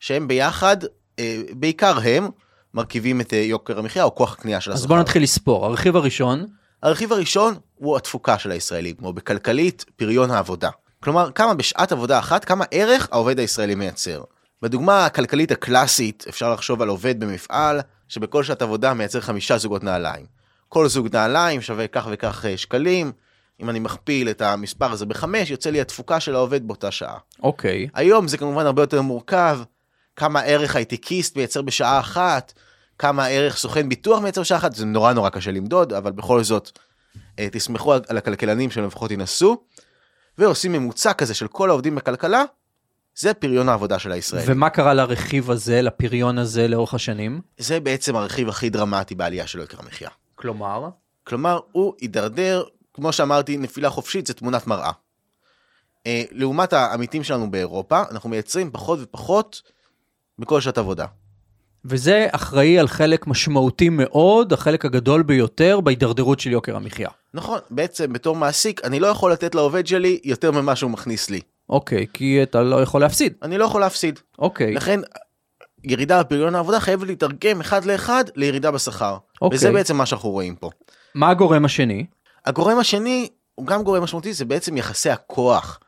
שהם 0.00 0.28
ביחד, 0.28 0.76
אה, 1.18 1.42
בעיקר 1.50 1.98
הם, 2.04 2.28
מרכיבים 2.74 3.20
את 3.20 3.32
אה, 3.32 3.38
יוקר 3.38 3.78
המחיה 3.78 4.04
או 4.04 4.14
כוח 4.14 4.32
הקנייה 4.32 4.60
של 4.60 4.72
השכר. 4.72 4.82
אז 4.82 4.86
בוא 4.86 4.98
נתחיל 4.98 5.22
לספור. 5.22 5.66
הרכיב 5.66 5.96
הראשון? 5.96 6.46
הרכיב 6.82 7.12
הראשון 7.12 7.54
הוא 7.74 7.96
התפוקה 7.96 8.38
של 8.38 8.50
הישראלים, 8.50 8.94
כמו 8.96 9.12
בכלכלית, 9.12 9.84
פריון 9.96 10.30
העבודה. 10.30 10.70
כלומר, 11.02 11.30
כמה 11.34 11.54
בשעת 11.54 11.92
עבודה 11.92 12.18
אחת, 12.18 12.44
כמה 12.44 12.64
ערך 12.70 13.08
העובד 13.12 13.38
הישראלי 13.38 13.74
מייצר. 13.74 14.22
בדוגמה 14.62 15.06
הכלכלית 15.06 15.50
הקלאסית, 15.50 16.24
אפשר 16.28 16.52
לחשוב 16.52 16.82
על 16.82 16.88
עובד 16.88 17.20
במפעל, 17.20 17.80
שבכל 18.08 18.42
שעת 18.42 18.62
עבודה 18.62 18.94
מייצר 18.94 19.20
חמישה 19.20 19.58
זוגות 19.58 19.84
נעליים. 19.84 20.26
כל 20.68 20.88
זוג 20.88 21.08
נעליים 21.12 21.60
שווה 21.60 21.86
כך 21.86 22.08
וכך 22.10 22.44
אה, 22.44 22.56
שקלים, 22.56 23.12
אם 23.60 23.70
אני 23.70 23.78
מכפיל 23.78 24.30
את 24.30 24.42
המספר 24.42 24.92
הזה 24.92 25.06
בחמש, 25.06 25.50
יוצא 25.50 25.70
לי 25.70 25.80
התפוקה 25.80 26.20
של 26.20 26.34
העובד 26.34 26.66
באותה 26.66 26.90
שעה. 26.90 27.18
אוקיי. 27.42 27.86
Okay. 27.86 27.90
היום 27.94 28.28
זה 28.28 28.38
כמובן 28.38 28.66
הרבה 28.66 28.82
יותר 28.82 29.02
מורכב, 29.02 29.58
כמה 30.16 30.40
ערך 30.40 30.76
הייטקיסט 30.76 31.36
מייצר 31.36 31.62
בשעה 31.62 32.00
אחת, 32.00 32.52
כמה 32.98 33.26
ערך 33.26 33.56
סוכן 33.56 33.88
ביטוח 33.88 34.20
מייצר 34.20 34.40
בשעה 34.40 34.58
אחת, 34.58 34.74
זה 34.74 34.86
נורא 34.86 35.12
נורא 35.12 35.28
קשה 35.28 35.50
למדוד, 35.50 35.92
אבל 35.92 36.12
בכל 36.12 36.42
זאת, 36.42 36.78
אה, 37.38 37.48
תסמכו 37.52 37.94
על 38.08 38.18
הכלכלנים 38.18 38.70
שהם 38.70 38.86
לפחות 38.86 39.10
ינסו, 39.10 39.64
ועושים 40.38 40.72
ממוצע 40.72 41.12
כזה 41.12 41.34
של 41.34 41.48
כל 41.48 41.70
העובדים 41.70 41.94
בכלכלה, 41.94 42.44
זה 43.16 43.34
פריון 43.34 43.68
העבודה 43.68 43.98
של 43.98 44.12
הישראלים. 44.12 44.52
ומה 44.52 44.70
קרה 44.70 44.94
לרכיב 44.94 45.50
הזה, 45.50 45.82
לפריון 45.82 46.38
הזה 46.38 46.68
לאורך 46.68 46.94
השנים? 46.94 47.40
זה 47.58 47.80
בעצם 47.80 48.16
הרכיב 48.16 48.48
הכי 48.48 48.70
דרמטי 48.70 49.14
בעלייה 49.14 49.46
של 49.46 49.58
יוקר 49.58 49.76
המחיה. 49.80 50.08
כלומר? 50.34 50.88
כלומר, 51.24 51.60
הוא 51.72 51.94
הידרדר 52.00 52.64
כמו 52.94 53.12
שאמרתי, 53.12 53.56
נפילה 53.56 53.90
חופשית 53.90 54.26
זה 54.26 54.34
תמונת 54.34 54.66
מראה. 54.66 54.90
אה, 56.06 56.22
לעומת 56.30 56.72
העמיתים 56.72 57.24
שלנו 57.24 57.50
באירופה, 57.50 58.02
אנחנו 58.10 58.30
מייצרים 58.30 58.70
פחות 58.72 58.98
ופחות 59.02 59.62
בכל 60.38 60.60
שעת 60.60 60.78
עבודה. 60.78 61.06
וזה 61.84 62.26
אחראי 62.30 62.78
על 62.78 62.88
חלק 62.88 63.26
משמעותי 63.26 63.88
מאוד, 63.88 64.52
החלק 64.52 64.84
הגדול 64.84 65.22
ביותר 65.22 65.80
בהידרדרות 65.80 66.40
של 66.40 66.50
יוקר 66.50 66.76
המחיה. 66.76 67.08
נכון, 67.34 67.58
בעצם 67.70 68.12
בתור 68.12 68.36
מעסיק, 68.36 68.84
אני 68.84 69.00
לא 69.00 69.06
יכול 69.06 69.32
לתת 69.32 69.54
לעובד 69.54 69.86
שלי 69.86 70.20
יותר 70.24 70.50
ממה 70.50 70.76
שהוא 70.76 70.90
מכניס 70.90 71.30
לי. 71.30 71.40
אוקיי, 71.68 72.06
כי 72.12 72.42
אתה 72.42 72.62
לא 72.62 72.82
יכול 72.82 73.00
להפסיד. 73.00 73.32
אני 73.42 73.58
לא 73.58 73.64
יכול 73.64 73.80
להפסיד. 73.80 74.18
אוקיי. 74.38 74.74
לכן, 74.74 75.00
ירידה 75.84 76.22
בפריון 76.22 76.54
העבודה 76.54 76.80
חייבת 76.80 77.06
להתרגם 77.06 77.60
אחד 77.60 77.84
לאחד 77.84 78.24
לירידה 78.34 78.70
בשכר. 78.70 79.16
אוקיי. 79.42 79.56
וזה 79.56 79.72
בעצם 79.72 79.96
מה 79.96 80.06
שאנחנו 80.06 80.30
רואים 80.30 80.56
פה. 80.56 80.70
מה 81.14 81.30
הגורם 81.30 81.64
השני? 81.64 82.06
הגורם 82.46 82.78
השני 82.78 83.28
הוא 83.54 83.66
גם 83.66 83.82
גורם 83.82 84.02
משמעותי, 84.02 84.32
זה 84.32 84.44
בעצם 84.44 84.76
יחסי 84.76 85.10
הכוח 85.10 85.80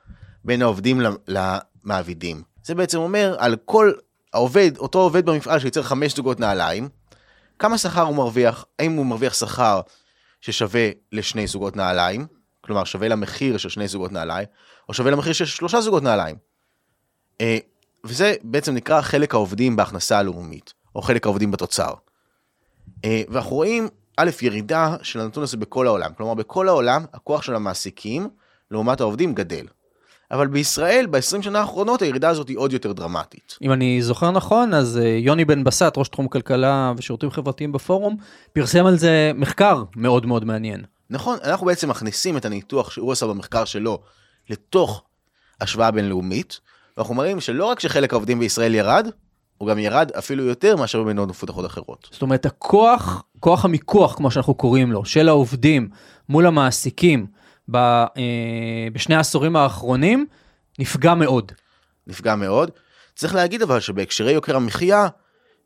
בין 0.45 0.63
העובדים 0.63 1.01
למעבידים. 1.29 2.43
זה 2.63 2.75
בעצם 2.75 2.99
אומר 2.99 3.37
על 3.39 3.57
כל 3.65 3.93
העובד, 4.33 4.77
אותו 4.79 4.99
עובד 4.99 5.27
במפעל 5.27 5.59
שייצר 5.59 5.83
חמש 5.83 6.17
זוגות 6.17 6.41
נעליים, 6.41 6.89
כמה 7.59 7.79
שכר 7.79 8.03
הוא 8.03 8.17
מרוויח, 8.17 8.65
האם 8.79 8.93
הוא 8.93 9.07
מרוויח 9.07 9.35
שכר 9.35 9.81
ששווה 10.41 10.91
לשני 11.13 11.47
זוגות 11.47 11.77
נעליים, 11.77 12.27
כלומר 12.61 12.85
שווה 12.85 13.09
למחיר 13.09 13.57
של 13.57 13.69
שני 13.69 13.89
זוגות 13.89 14.13
נעליים, 14.13 14.47
או 14.89 14.95
שווה 14.95 15.11
למחיר 15.11 15.33
של 15.33 15.45
שלושה 15.45 15.81
זוגות 15.81 16.03
נעליים. 16.03 16.37
אה, 17.41 17.59
וזה 18.05 18.35
בעצם 18.43 18.75
נקרא 18.75 19.01
חלק 19.01 19.35
העובדים 19.35 19.77
בהכנסה 19.77 20.19
הלאומית, 20.19 20.75
או 20.95 21.03
חלק 21.03 21.27
העובדים 21.27 21.51
בתוצר. 21.51 21.95
אה, 23.05 23.23
ואנחנו 23.29 23.57
רואים 23.57 23.89
א', 24.17 24.31
ירידה 24.43 24.97
של 25.03 25.21
הנתון 25.21 25.43
הזה 25.43 25.57
בכל 25.57 25.87
העולם. 25.87 26.11
כלומר, 26.17 26.35
בכל 26.35 26.69
העולם, 26.69 27.05
הכוח 27.15 27.43
של 27.43 27.55
המעסיקים 27.55 28.29
לעומת 28.71 29.01
העובדים 29.01 29.35
גדל. 29.35 29.67
אבל 30.31 30.47
בישראל, 30.47 31.07
ב-20 31.11 31.43
שנה 31.43 31.61
האחרונות, 31.61 32.03
הירידה 32.03 32.29
הזאת 32.29 32.49
היא 32.49 32.59
עוד 32.59 32.73
יותר 32.73 32.93
דרמטית. 32.93 33.59
אם 33.63 33.73
אני 33.73 34.03
זוכר 34.03 34.31
נכון, 34.31 34.75
אז 34.75 34.99
אה, 34.99 35.09
יוני 35.09 35.45
בן 35.45 35.65
בסט, 35.65 35.93
ראש 35.97 36.09
תחום 36.09 36.29
כלכלה 36.29 36.93
ושירותים 36.97 37.31
חברתיים 37.31 37.73
בפורום, 37.73 38.17
פרסם 38.53 38.87
על 38.87 38.97
זה 38.97 39.33
מחקר 39.35 39.83
מאוד 39.97 40.27
מאוד 40.27 40.45
מעניין. 40.45 40.85
נכון, 41.11 41.39
אנחנו 41.45 41.67
בעצם 41.67 41.91
מכניסים 41.91 42.37
את 42.37 42.45
הניתוח 42.45 42.91
שהוא 42.91 43.13
עשה 43.13 43.27
במחקר 43.27 43.65
שלו 43.65 43.99
לתוך 44.51 45.03
השוואה 45.61 45.91
בינלאומית, 45.91 46.61
ואנחנו 46.97 47.15
מראים 47.15 47.41
שלא 47.41 47.65
רק 47.65 47.81
שחלק 47.81 48.13
העובדים 48.13 48.39
בישראל 48.39 48.75
ירד, 48.75 49.09
הוא 49.59 49.69
גם 49.69 49.79
ירד 49.79 50.11
אפילו 50.19 50.45
יותר 50.45 50.77
מאשר 50.77 51.03
במדינות 51.03 51.29
מפותחות 51.29 51.67
אחרות. 51.67 52.09
זאת 52.13 52.23
אומרת, 52.23 52.47
הכוח, 52.47 53.25
כוח 53.41 53.65
המיקוח, 53.65 54.15
כמו 54.15 54.31
שאנחנו 54.31 54.55
קוראים 54.55 54.93
לו, 54.93 55.05
של 55.05 55.29
העובדים 55.29 55.89
מול 56.29 56.47
המעסיקים 56.47 57.27
ב, 57.71 57.77
אה, 57.77 58.89
בשני 58.93 59.15
העשורים 59.15 59.57
האחרונים, 59.57 60.27
נפגע 60.79 61.15
מאוד. 61.15 61.53
נפגע 62.07 62.35
מאוד. 62.35 62.71
צריך 63.15 63.35
להגיד 63.35 63.63
אבל 63.63 63.81
שבהקשרי 63.81 64.33
יוקר 64.33 64.57
המחיה, 64.57 65.09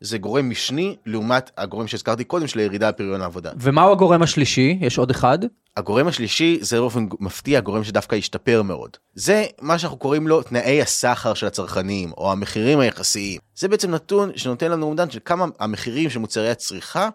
זה 0.00 0.18
גורם 0.18 0.50
משני 0.50 0.96
לעומת 1.06 1.50
הגורם 1.58 1.86
שהזכרתי 1.86 2.24
קודם 2.24 2.46
של 2.46 2.58
הירידה 2.58 2.90
בפריון 2.90 3.20
העבודה. 3.20 3.50
ומהו 3.56 3.92
הגורם 3.92 4.22
השלישי? 4.22 4.78
יש 4.80 4.98
עוד 4.98 5.10
אחד? 5.10 5.38
הגורם 5.76 6.06
השלישי 6.06 6.58
זה 6.60 6.80
באופן 6.80 7.06
מפתיע 7.20 7.60
גורם 7.60 7.84
שדווקא 7.84 8.14
השתפר 8.14 8.62
מאוד. 8.62 8.96
זה 9.14 9.44
מה 9.60 9.78
שאנחנו 9.78 9.98
קוראים 9.98 10.28
לו 10.28 10.42
תנאי 10.42 10.82
הסחר 10.82 11.34
של 11.34 11.46
הצרכנים 11.46 12.12
או 12.12 12.32
המחירים 12.32 12.80
היחסיים. 12.80 13.40
זה 13.56 13.68
בעצם 13.68 13.90
נתון 13.90 14.30
שנותן 14.36 14.70
לנו 14.70 14.86
אומדן 14.86 15.10
של 15.10 15.18
כמה 15.24 15.46
המחירים 15.58 16.10
של 16.10 16.18
מוצרי 16.18 16.50
הצריכה 16.50 17.08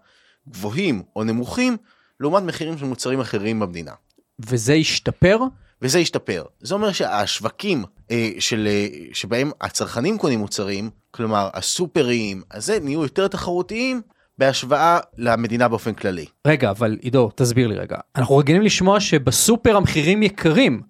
גבוהים 0.50 1.04
או 1.16 1.24
נמוכים 1.24 1.78
לעומת 2.20 2.44
מחירים 2.44 2.78
של 2.78 2.86
מוצרים 2.86 3.20
אחרים 3.20 3.60
במדינה. 3.60 3.92
וזה 4.40 4.74
השתפר? 4.74 5.40
וזה 5.82 6.00
השתפר. 6.00 6.44
זה 6.60 6.74
אומר 6.74 6.92
שהשווקים 6.92 7.84
אה, 8.12 8.30
של, 8.40 8.68
אה, 8.68 8.88
שבהם 9.14 9.52
הצרכנים 9.62 10.18
קונים 10.18 10.40
מוצרים, 10.40 10.90
כלומר 11.12 11.50
הסופרים, 11.54 12.42
אז 12.50 12.66
זה 12.66 12.80
נהיו 12.82 13.04
יותר 13.04 13.28
תחרותיים 13.28 14.02
בהשוואה 14.38 15.00
למדינה 15.18 15.68
באופן 15.68 15.94
כללי. 15.94 16.26
רגע, 16.48 16.70
אבל 16.70 16.98
עידו, 17.02 17.30
תסביר 17.36 17.68
לי 17.68 17.76
רגע. 17.76 17.98
אנחנו 18.16 18.38
רגילים 18.38 18.62
לשמוע 18.62 19.00
שבסופר 19.00 19.78
המחירים 19.78 20.24
יקרים 20.24 20.82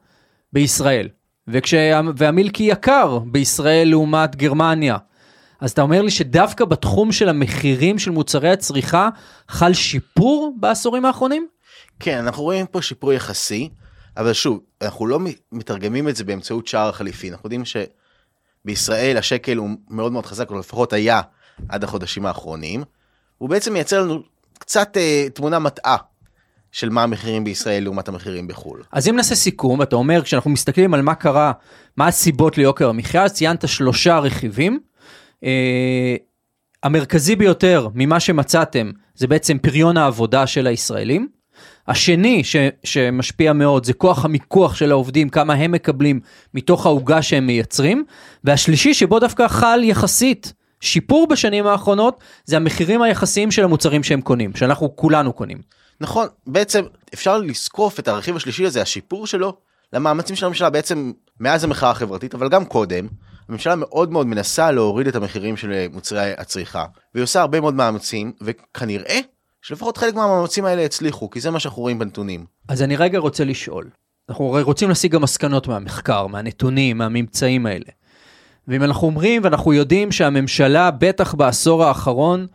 בישראל, 0.54 1.10
וכשה... 1.48 2.02
והמילקי 2.18 2.64
יקר 2.64 3.20
בישראל 3.20 3.88
לעומת 3.90 4.36
גרמניה. 4.36 4.98
אז 5.60 5.72
אתה 5.72 5.82
אומר 5.82 6.02
לי 6.02 6.12
שדווקא 6.12 6.66
בתחום 6.66 7.12
של 7.12 7.30
המחירים 7.30 8.00
של 8.00 8.12
מוצרי 8.12 8.50
הצריכה 8.50 9.10
חל 9.50 9.74
שיפור 9.74 10.56
בעשורים 10.60 11.06
האחרונים? 11.06 11.48
כן, 12.00 12.18
אנחנו 12.18 12.44
רואים 12.44 12.66
פה 12.66 12.82
שיפור 12.82 13.14
יחסי, 13.14 13.70
אבל 14.18 14.34
שוב, 14.34 14.60
אנחנו 14.82 15.08
לא 15.08 15.20
מתרגמים 15.52 16.10
את 16.10 16.16
זה 16.16 16.24
באמצעות 16.24 16.68
שער 16.68 16.90
החליפין. 16.90 17.34
אנחנו 17.34 17.48
יודעים 17.48 17.64
שבישראל 18.66 19.18
השקל 19.18 19.58
הוא 19.58 19.70
מאוד 19.90 20.12
מאוד 20.12 20.26
חזק, 20.26 20.50
או 20.50 20.60
לפחות 20.60 20.94
היה 20.94 21.22
עד 21.70 21.84
החודשים 21.84 22.26
האחרונים. 22.26 22.84
הוא 23.38 23.50
בעצם 23.50 23.74
מייצר 23.74 24.02
לנו 24.02 24.22
קצת 24.60 24.98
אה, 24.98 25.28
תמונה 25.34 25.60
מטעה 25.60 25.98
של 26.72 26.90
מה 26.90 27.04
המחירים 27.04 27.44
בישראל 27.44 27.84
לעומת 27.84 28.08
המחירים 28.08 28.48
בחו"ל. 28.48 28.84
אז 28.92 29.08
אם 29.08 29.16
נעשה 29.16 29.36
סיכום, 29.36 29.82
אתה 29.82 29.96
אומר, 29.96 30.22
כשאנחנו 30.22 30.50
מסתכלים 30.50 30.94
על 30.94 31.02
מה 31.02 31.16
קרה, 31.16 31.52
מה 31.98 32.08
הסיבות 32.08 32.58
ליוקר 32.58 32.90
המחיה, 32.90 33.24
אז 33.24 33.34
ציינת 33.34 33.68
שלושה 33.68 34.20
רכיבים. 34.20 34.80
אה, 35.44 36.16
המרכזי 36.84 37.36
ביותר 37.36 37.88
ממה 37.94 38.20
שמצאתם 38.20 38.92
זה 39.16 39.28
בעצם 39.28 39.58
פריון 39.58 39.98
העבודה 39.98 40.48
של 40.48 40.68
הישראלים. 40.68 41.28
השני 41.88 42.44
ש, 42.44 42.56
שמשפיע 42.84 43.54
מאוד 43.54 43.86
זה 43.86 43.94
כוח 43.94 44.26
המיקוח 44.26 44.76
של 44.76 44.92
העובדים, 44.92 45.30
כמה 45.30 45.54
הם 45.54 45.72
מקבלים 45.72 46.20
מתוך 46.54 46.86
העוגה 46.86 47.22
שהם 47.22 47.48
מייצרים. 47.48 48.06
והשלישי 48.44 48.94
שבו 48.94 49.20
דווקא 49.20 49.48
חל 49.48 49.80
יחסית 49.84 50.54
שיפור 50.82 51.28
בשנים 51.28 51.68
האחרונות, 51.68 52.20
זה 52.46 52.56
המחירים 52.56 53.02
היחסיים 53.02 53.52
של 53.52 53.64
המוצרים 53.64 54.04
שהם 54.04 54.22
קונים, 54.22 54.56
שאנחנו 54.56 54.96
כולנו 54.96 55.34
קונים. 55.34 55.58
נכון, 56.02 56.28
בעצם 56.48 56.84
אפשר 57.14 57.38
לזקוף 57.38 58.00
את 58.00 58.08
הרכיב 58.08 58.36
השלישי 58.36 58.66
הזה, 58.66 58.82
השיפור 58.82 59.28
שלו, 59.28 59.58
למאמצים 59.94 60.36
של 60.36 60.46
הממשלה 60.46 60.70
בעצם 60.70 61.12
מאז 61.40 61.64
המחאה 61.64 61.90
החברתית, 61.90 62.36
אבל 62.36 62.50
גם 62.50 62.66
קודם, 62.66 63.08
הממשלה 63.50 63.76
מאוד 63.76 64.12
מאוד 64.12 64.28
מנסה 64.28 64.72
להוריד 64.72 65.08
את 65.08 65.16
המחירים 65.16 65.58
של 65.58 65.88
מוצרי 65.94 66.32
הצריכה, 66.38 66.86
והיא 67.14 67.24
עושה 67.24 67.42
הרבה 67.42 67.62
מאוד 67.62 67.74
מאמצים, 67.74 68.32
וכנראה 68.42 69.20
שלפחות 69.62 69.98
חלק 69.98 70.14
מהמאמצים 70.16 70.66
האלה 70.66 70.86
הצליחו, 70.86 71.30
כי 71.30 71.42
זה 71.42 71.52
מה 71.52 71.60
שאנחנו 71.60 71.82
רואים 71.82 72.00
בנתונים. 72.00 72.46
אז 72.68 72.82
אני 72.82 72.96
רגע 72.96 73.20
רוצה 73.20 73.44
לשאול, 73.44 73.90
אנחנו 74.30 74.54
הרי 74.54 74.62
רוצים 74.62 74.90
להשיג 74.90 75.12
גם 75.12 75.22
מסקנות 75.22 75.68
מהמחקר, 75.68 76.28
מהנתונים, 76.28 76.98
מהממצאים 76.98 77.66
האלה. 77.66 77.86
ואם 78.68 78.84
אנחנו 78.84 79.08
אומרים 79.08 79.42
ואנחנו 79.44 79.74
יודעים 79.74 80.12
שהממשלה, 80.12 80.92
בטח 80.92 81.34
בעשור 81.34 81.84
האחרון, 81.84 82.48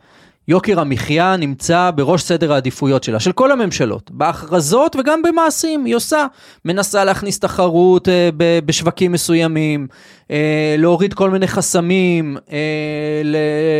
יוקר 0.47 0.79
המחיה 0.79 1.37
נמצא 1.37 1.91
בראש 1.95 2.21
סדר 2.23 2.53
העדיפויות 2.53 3.03
שלה, 3.03 3.19
של 3.19 3.31
כל 3.31 3.51
הממשלות, 3.51 4.11
בהכרזות 4.11 4.95
וגם 4.95 5.21
במעשים, 5.21 5.85
היא 5.85 5.95
עושה, 5.95 6.25
מנסה 6.65 7.03
להכניס 7.03 7.39
תחרות 7.39 8.09
אה, 8.09 8.29
בשווקים 8.65 9.11
מסוימים, 9.11 9.87
אה, 10.31 10.75
להוריד 10.77 11.13
כל 11.13 11.29
מיני 11.29 11.47
חסמים, 11.47 12.37
אה, 12.51 13.21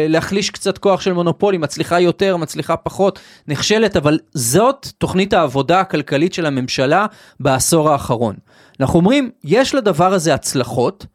להחליש 0.07 0.49
קצת 0.49 0.77
כוח 0.77 1.01
של 1.01 1.13
מונופולים, 1.13 1.61
מצליחה 1.61 1.99
יותר, 1.99 2.37
מצליחה 2.37 2.77
פחות, 2.77 3.19
נכשלת, 3.47 3.97
אבל 3.97 4.19
זאת 4.33 4.87
תוכנית 4.97 5.33
העבודה 5.33 5.79
הכלכלית 5.79 6.33
של 6.33 6.45
הממשלה 6.45 7.05
בעשור 7.39 7.89
האחרון. 7.89 8.35
אנחנו 8.79 8.99
אומרים, 8.99 9.29
יש 9.43 9.75
לדבר 9.75 10.13
הזה 10.13 10.33
הצלחות, 10.33 11.05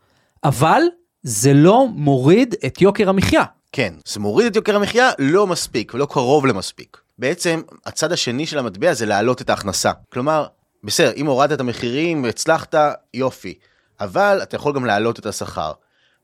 אבל 0.45 0.83
זה 1.29 1.53
לא 1.55 1.87
מוריד 1.95 2.55
את 2.67 2.81
יוקר 2.81 3.09
המחיה. 3.09 3.45
כן, 3.73 3.95
זה 4.05 4.21
מוריד 4.21 4.47
את 4.47 4.57
יוקר 4.57 4.77
המחיה 4.77 5.11
לא 5.19 5.47
מספיק 5.47 5.95
ולא 5.95 6.07
קרוב 6.11 6.47
למספיק. 6.47 6.97
בעצם 7.19 7.63
הצד 7.87 8.13
השני 8.13 8.47
של 8.47 8.59
המטבע 8.59 8.95
זה 8.95 9.07
להעלות 9.07 9.43
את 9.43 9.51
ההכנסה. 9.51 9.93
כלומר, 10.13 10.47
בסדר, 10.85 11.13
אם 11.17 11.27
הורדת 11.27 11.53
את 11.53 11.61
המחירים 11.61 12.25
והצלחת, 12.25 12.75
יופי. 13.15 13.55
אבל 14.01 14.41
אתה 14.43 14.57
יכול 14.57 14.75
גם 14.75 14.85
להעלות 14.85 15.19
את 15.19 15.27
השכר. 15.27 15.73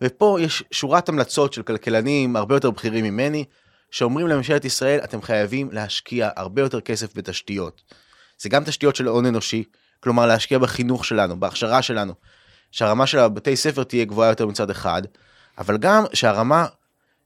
ופה 0.00 0.38
יש 0.40 0.64
שורת 0.70 1.08
המלצות 1.08 1.52
של 1.52 1.62
כלכלנים 1.62 2.36
הרבה 2.36 2.56
יותר 2.56 2.70
בכירים 2.70 3.04
ממני, 3.04 3.44
שאומרים 3.90 4.28
לממשלת 4.28 4.64
ישראל, 4.64 5.00
אתם 5.04 5.22
חייבים 5.22 5.68
להשקיע 5.72 6.30
הרבה 6.36 6.62
יותר 6.62 6.80
כסף 6.80 7.16
בתשתיות. 7.16 7.82
זה 8.38 8.48
גם 8.48 8.64
תשתיות 8.64 8.96
של 8.96 9.06
הון 9.06 9.26
אנושי, 9.26 9.64
כלומר 10.00 10.26
להשקיע 10.26 10.58
בחינוך 10.58 11.04
שלנו, 11.04 11.40
בהכשרה 11.40 11.82
שלנו, 11.82 12.12
שהרמה 12.72 13.06
של 13.06 13.18
הבתי 13.18 13.56
ספר 13.56 13.84
תהיה 13.84 14.04
גבוהה 14.04 14.28
יותר 14.28 14.46
מצד 14.46 14.70
אחד, 14.70 15.02
אבל 15.58 15.76
גם 15.76 16.04
שהרמה 16.12 16.66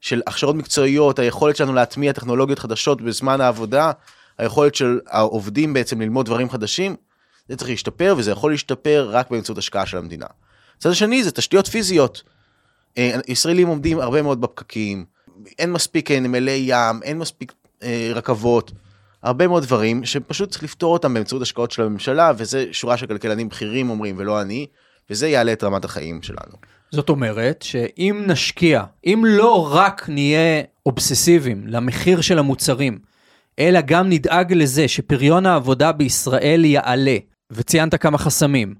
של 0.01 0.21
הכשרות 0.27 0.55
מקצועיות, 0.55 1.19
היכולת 1.19 1.55
שלנו 1.55 1.73
להטמיע 1.73 2.13
טכנולוגיות 2.13 2.59
חדשות 2.59 3.01
בזמן 3.01 3.41
העבודה, 3.41 3.91
היכולת 4.37 4.75
של 4.75 4.99
העובדים 5.07 5.73
בעצם 5.73 6.01
ללמוד 6.01 6.25
דברים 6.25 6.49
חדשים, 6.49 6.95
זה 7.49 7.55
צריך 7.55 7.69
להשתפר 7.69 8.15
וזה 8.17 8.31
יכול 8.31 8.51
להשתפר 8.51 9.09
רק 9.11 9.31
באמצעות 9.31 9.57
השקעה 9.57 9.85
של 9.85 9.97
המדינה. 9.97 10.25
הצד 10.77 10.89
השני 10.89 11.23
זה 11.23 11.31
תשתיות 11.31 11.67
פיזיות. 11.67 12.23
אה, 12.97 13.19
ישראלים 13.27 13.67
עומדים 13.67 13.99
הרבה 13.99 14.21
מאוד 14.21 14.41
בפקקים, 14.41 15.05
אין 15.59 15.71
מספיק 15.71 16.11
אה, 16.11 16.19
נמלי 16.19 16.63
ים, 16.67 17.03
אין 17.03 17.17
מספיק 17.17 17.53
אה, 17.83 18.11
רכבות, 18.15 18.71
הרבה 19.23 19.47
מאוד 19.47 19.63
דברים 19.63 20.05
שפשוט 20.05 20.51
צריך 20.51 20.63
לפתור 20.63 20.93
אותם 20.93 21.13
באמצעות 21.13 21.41
השקעות 21.41 21.71
של 21.71 21.81
הממשלה, 21.81 22.31
וזה 22.37 22.65
שורה 22.71 22.97
של 22.97 23.07
כלכלנים 23.07 23.49
בכירים 23.49 23.89
אומרים 23.89 24.15
ולא 24.17 24.41
אני, 24.41 24.67
וזה 25.09 25.27
יעלה 25.27 25.53
את 25.53 25.63
רמת 25.63 25.85
החיים 25.85 26.21
שלנו. 26.21 26.57
זאת 26.91 27.09
אומרת 27.09 27.61
שאם 27.61 28.23
נשקיע, 28.27 28.83
אם 29.05 29.23
לא 29.27 29.75
רק 29.75 30.09
נהיה 30.09 30.61
אובססיביים 30.85 31.67
למחיר 31.67 32.21
של 32.21 32.39
המוצרים, 32.39 32.99
אלא 33.59 33.81
גם 33.81 34.09
נדאג 34.09 34.53
לזה 34.53 34.87
שפריון 34.87 35.45
העבודה 35.45 35.91
בישראל 35.91 36.65
יעלה, 36.65 37.17
וציינת 37.51 37.95
כמה 37.95 38.17
חסמים, 38.17 38.75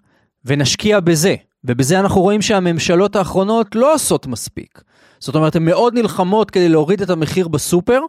ונשקיע 0.46 1.00
בזה, 1.00 1.36
ובזה 1.64 2.00
אנחנו 2.00 2.22
רואים 2.22 2.42
שהממשלות 2.42 3.16
האחרונות 3.16 3.76
לא 3.76 3.94
עושות 3.94 4.28
מספיק. 4.28 4.82
זאת 5.20 5.36
אומרת, 5.36 5.56
הן 5.56 5.66
מאוד 5.66 5.94
נלחמות 5.94 6.52
כדי 6.52 6.70
להוריד 6.70 7.02
את 7.02 7.10
המחיר 7.10 7.48
בסופר, 7.48 8.00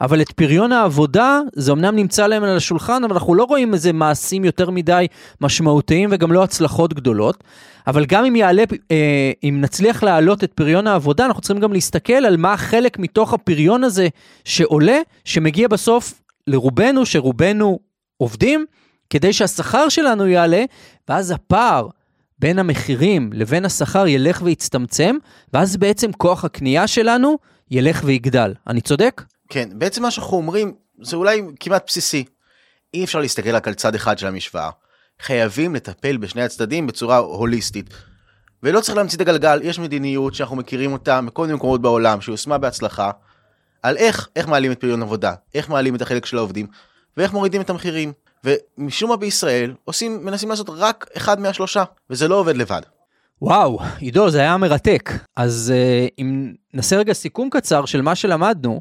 אבל 0.00 0.20
את 0.20 0.32
פריון 0.32 0.72
העבודה, 0.72 1.40
זה 1.54 1.72
אמנם 1.72 1.96
נמצא 1.96 2.26
להם 2.26 2.44
על 2.44 2.56
השולחן, 2.56 3.04
אבל 3.04 3.12
אנחנו 3.12 3.34
לא 3.34 3.44
רואים 3.44 3.74
איזה 3.74 3.92
מעשים 3.92 4.44
יותר 4.44 4.70
מדי 4.70 5.06
משמעותיים 5.40 6.08
וגם 6.12 6.32
לא 6.32 6.42
הצלחות 6.42 6.94
גדולות. 6.94 7.44
אבל 7.86 8.04
גם 8.06 8.24
אם 8.24 8.36
יעלה, 8.36 8.64
אה, 8.90 9.32
אם 9.44 9.58
נצליח 9.60 10.02
להעלות 10.02 10.44
את 10.44 10.52
פריון 10.52 10.86
העבודה, 10.86 11.26
אנחנו 11.26 11.42
צריכים 11.42 11.62
גם 11.62 11.72
להסתכל 11.72 12.12
על 12.12 12.36
מה 12.36 12.56
חלק 12.56 12.98
מתוך 12.98 13.34
הפריון 13.34 13.84
הזה 13.84 14.08
שעולה, 14.44 14.98
שמגיע 15.24 15.68
בסוף 15.68 16.22
לרובנו, 16.46 17.06
שרובנו 17.06 17.78
עובדים, 18.16 18.66
כדי 19.10 19.32
שהשכר 19.32 19.88
שלנו 19.88 20.26
יעלה, 20.26 20.64
ואז 21.08 21.30
הפער 21.30 21.88
בין 22.38 22.58
המחירים 22.58 23.30
לבין 23.32 23.64
השכר 23.64 24.06
ילך 24.06 24.42
ויצטמצם, 24.42 25.16
ואז 25.52 25.76
בעצם 25.76 26.12
כוח 26.12 26.44
הקנייה 26.44 26.86
שלנו 26.86 27.38
ילך 27.70 28.02
ויגדל. 28.04 28.54
אני 28.66 28.80
צודק? 28.80 29.22
כן, 29.48 29.68
בעצם 29.72 30.02
מה 30.02 30.10
שאנחנו 30.10 30.36
אומרים 30.36 30.74
זה 31.02 31.16
אולי 31.16 31.42
כמעט 31.60 31.84
בסיסי. 31.86 32.24
אי 32.94 33.04
אפשר 33.04 33.18
להסתכל 33.20 33.50
רק 33.50 33.68
על 33.68 33.74
צד 33.74 33.94
אחד 33.94 34.18
של 34.18 34.26
המשוואה. 34.26 34.70
חייבים 35.20 35.74
לטפל 35.74 36.16
בשני 36.16 36.42
הצדדים 36.42 36.86
בצורה 36.86 37.16
הוליסטית. 37.16 37.94
ולא 38.62 38.80
צריך 38.80 38.96
להמציא 38.96 39.16
את 39.16 39.20
הגלגל, 39.20 39.60
יש 39.62 39.78
מדיניות 39.78 40.34
שאנחנו 40.34 40.56
מכירים 40.56 40.92
אותה 40.92 41.20
מכל 41.20 41.42
מיני 41.42 41.54
מקומות 41.54 41.82
בעולם, 41.82 42.20
שיושמה 42.20 42.58
בהצלחה, 42.58 43.10
על 43.82 43.96
איך, 43.96 44.28
איך 44.36 44.48
מעלים 44.48 44.72
את 44.72 44.80
פריון 44.80 45.02
עבודה, 45.02 45.34
איך 45.54 45.68
מעלים 45.68 45.94
את 45.94 46.02
החלק 46.02 46.26
של 46.26 46.36
העובדים, 46.36 46.66
ואיך 47.16 47.32
מורידים 47.32 47.60
את 47.60 47.70
המחירים. 47.70 48.12
ומשום 48.44 49.10
מה 49.10 49.16
בישראל 49.16 49.74
עושים, 49.84 50.24
מנסים 50.24 50.48
לעשות 50.48 50.70
רק 50.70 51.06
אחד 51.16 51.40
מהשלושה, 51.40 51.84
וזה 52.10 52.28
לא 52.28 52.34
עובד 52.34 52.56
לבד. 52.56 52.82
וואו, 53.42 53.78
עידו, 53.98 54.30
זה 54.30 54.40
היה 54.40 54.56
מרתק. 54.56 55.10
אז 55.36 55.72
uh, 55.74 56.14
אם 56.18 56.52
נעשה 56.74 56.96
רגע 56.96 57.12
סיכום 57.12 57.50
קצר 57.50 57.84
של 57.84 58.02
מה 58.02 58.14
שלמדנו, 58.14 58.80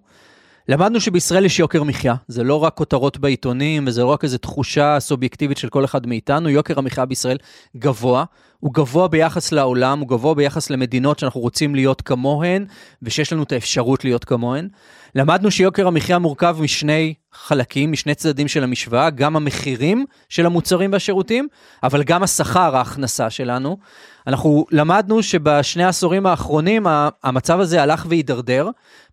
למדנו 0.67 1.01
שבישראל 1.01 1.45
יש 1.45 1.59
יוקר 1.59 1.83
מחיה, 1.83 2.15
זה 2.27 2.43
לא 2.43 2.63
רק 2.63 2.73
כותרות 2.73 3.17
בעיתונים 3.17 3.87
וזה 3.87 4.01
לא 4.01 4.07
רק 4.07 4.23
איזו 4.23 4.37
תחושה 4.37 4.99
סובייקטיבית 4.99 5.57
של 5.57 5.69
כל 5.69 5.85
אחד 5.85 6.07
מאיתנו, 6.07 6.49
יוקר 6.49 6.79
המחיה 6.79 7.05
בישראל 7.05 7.37
גבוה, 7.77 8.23
הוא 8.59 8.73
גבוה 8.73 9.07
ביחס 9.07 9.51
לעולם, 9.51 9.99
הוא 9.99 10.07
גבוה 10.07 10.35
ביחס 10.35 10.69
למדינות 10.69 11.19
שאנחנו 11.19 11.41
רוצים 11.41 11.75
להיות 11.75 12.01
כמוהן, 12.01 12.65
ושיש 13.03 13.33
לנו 13.33 13.43
את 13.43 13.51
האפשרות 13.51 14.03
להיות 14.03 14.25
כמוהן. 14.25 14.69
למדנו 15.15 15.51
שיוקר 15.51 15.87
המחיה 15.87 16.19
מורכב 16.19 16.57
משני 16.59 17.13
חלקים, 17.33 17.91
משני 17.91 18.15
צדדים 18.15 18.47
של 18.47 18.63
המשוואה, 18.63 19.09
גם 19.09 19.35
המחירים 19.35 20.05
של 20.29 20.45
המוצרים 20.45 20.91
והשירותים, 20.93 21.47
אבל 21.83 22.03
גם 22.03 22.23
השכר, 22.23 22.75
ההכנסה 22.75 23.29
שלנו. 23.29 23.77
אנחנו 24.27 24.65
למדנו 24.71 25.23
שבשני 25.23 25.83
העשורים 25.83 26.25
האחרונים 26.25 26.85
המצב 27.23 27.59
הזה 27.59 27.81
הלך 27.81 28.05
והידרדר. 28.09 28.69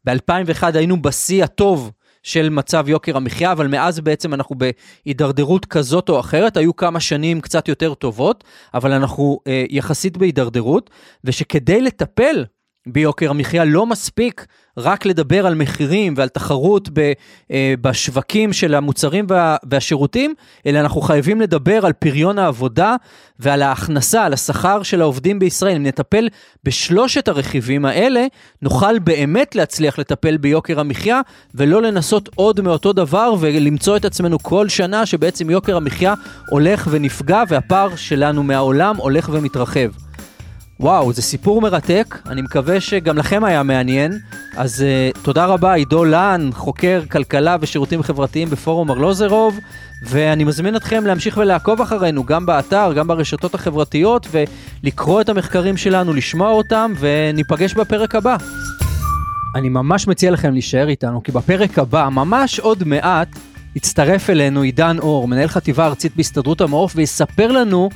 ב-2001 0.07 0.63
היינו 0.75 1.03
בשיא 1.03 1.45
הטוב 1.45 1.91
של 2.23 2.49
מצב 2.49 2.89
יוקר 2.89 3.17
המחיה, 3.17 3.53
אבל 3.53 3.67
מאז 3.67 4.01
בעצם 4.01 4.35
אנחנו 4.35 4.57
בהידרדרות 4.57 5.67
כזאת 5.67 6.09
או 6.09 6.21
אחרת, 6.21 6.57
היו 6.57 6.77
כמה 6.77 7.01
שנים 7.01 7.41
קצת 7.41 7.69
יותר 7.69 7.95
טובות, 7.95 8.45
אבל 8.75 8.93
אנחנו 8.93 9.41
אה, 9.47 9.65
יחסית 9.71 10.17
בהידרדרות, 10.17 10.91
ושכדי 11.25 11.81
לטפל 11.81 12.45
ביוקר 12.87 13.31
המחיה 13.31 13.65
לא 13.65 13.87
מספיק 13.87 14.47
רק 14.77 15.07
לדבר 15.07 15.47
על 15.47 15.55
מחירים 15.55 16.15
ועל 16.17 16.29
תחרות 16.29 16.89
ב, 16.93 17.13
אה, 17.51 17.75
בשווקים 17.81 18.53
של 18.53 18.75
המוצרים 18.75 19.27
וה, 19.29 19.57
והשירותים, 19.71 20.35
אלא 20.67 20.79
אנחנו 20.79 21.01
חייבים 21.01 21.41
לדבר 21.41 21.87
על 21.87 21.93
פריון 21.93 22.39
העבודה 22.39 22.97
ועל 23.39 23.63
ההכנסה, 23.63 24.25
על 24.25 24.33
השכר 24.33 24.83
של 24.83 25.01
העובדים 25.01 25.39
בישראל. 25.39 25.77
אם 25.77 25.87
נטפל 25.87 26.29
בשלושת 26.65 27.29
הרכיבים 27.29 27.85
האלה, 27.85 28.27
נוכל 28.63 28.99
באמת 28.99 29.55
להצליח 29.55 29.99
לטפל 29.99 30.37
ביוקר 30.37 30.81
המחיה, 30.81 31.21
ולא 31.55 31.83
לנסות 31.83 32.29
עוד 32.35 32.61
מאותו 32.61 32.93
דבר 32.93 33.35
ולמצוא 33.41 33.97
את 33.97 34.05
עצמנו 34.05 34.39
כל 34.39 34.69
שנה 34.69 35.07
שבעצם 35.07 35.51
יוקר 35.51 35.77
המחיה 35.77 36.15
הולך 36.49 36.89
ונפגע 36.91 37.43
והפער 37.49 37.97
שלנו 37.97 38.43
מהעולם 38.43 38.97
הולך 38.97 39.29
ומתרחב. 39.33 40.12
וואו, 40.83 41.13
זה 41.13 41.23
סיפור 41.23 41.61
מרתק, 41.61 42.19
אני 42.27 42.43
מקווה 42.43 42.81
שגם 42.81 43.19
לכם 43.19 43.45
היה 43.45 43.63
מעניין. 43.63 44.19
אז 44.57 44.85
uh, 45.15 45.19
תודה 45.23 45.47
רבה, 45.47 45.75
עידו 45.75 46.05
לן, 46.05 46.51
חוקר 46.53 47.03
כלכלה 47.11 47.57
ושירותים 47.61 48.03
חברתיים 48.03 48.51
בפורום 48.51 48.91
ארלוזרוב, 48.91 49.59
ואני 50.03 50.45
מזמין 50.45 50.77
אתכם 50.77 51.07
להמשיך 51.07 51.37
ולעקוב 51.37 51.81
אחרינו, 51.81 52.25
גם 52.25 52.47
באתר, 52.47 52.93
גם 52.93 53.09
ברשתות 53.09 53.55
החברתיות, 53.55 54.27
ולקרוא 54.31 55.21
את 55.21 55.29
המחקרים 55.29 55.77
שלנו, 55.77 56.13
לשמוע 56.13 56.51
אותם, 56.51 56.93
וניפגש 56.99 57.75
בפרק 57.75 58.15
הבא. 58.15 58.37
אני 59.55 59.69
ממש 59.69 60.07
מציע 60.09 60.31
לכם 60.31 60.53
להישאר 60.53 60.89
איתנו, 60.89 61.23
כי 61.23 61.33
בפרק 61.33 61.79
הבא, 61.79 62.09
ממש 62.09 62.61
עוד 62.61 62.85
מעט, 62.85 63.29
יצטרף 63.77 64.31
אלינו 64.31 64.63
עידן 64.63 64.99
אור, 64.99 65.29
מנהל 65.29 65.49
חטיבה 65.49 65.87
ארצית 65.87 66.17
בהסתדרות 66.17 66.61
המעוף, 66.61 66.93
ויספר 66.97 67.53
לנו 67.53 67.89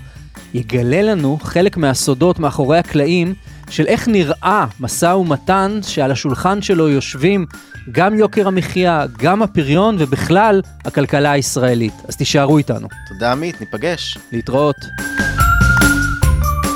יגלה 0.54 1.02
לנו 1.02 1.38
חלק 1.42 1.76
מהסודות 1.76 2.38
מאחורי 2.38 2.78
הקלעים 2.78 3.34
של 3.70 3.86
איך 3.86 4.08
נראה 4.08 4.66
משא 4.80 5.06
ומתן 5.06 5.78
שעל 5.82 6.10
השולחן 6.10 6.62
שלו 6.62 6.88
יושבים 6.88 7.46
גם 7.92 8.18
יוקר 8.18 8.48
המחיה, 8.48 9.06
גם 9.18 9.42
הפריון 9.42 9.96
ובכלל 9.98 10.62
הכלכלה 10.84 11.30
הישראלית. 11.30 11.94
אז 12.08 12.16
תישארו 12.16 12.58
איתנו. 12.58 12.88
תודה 13.08 13.32
עמית, 13.32 13.60
ניפגש. 13.60 14.18
להתראות. 14.32 14.76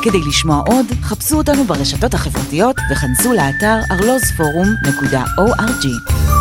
כדי 0.02 0.18
לשמוע 0.28 0.62
עוד, 0.66 0.86
חפשו 1.02 1.36
אותנו 1.36 1.64
ברשתות 1.64 2.14
החברתיות 2.14 2.76
וכנסו 2.92 3.32
לאתר 3.32 3.76
ארלוזפורום.org. 3.90 6.39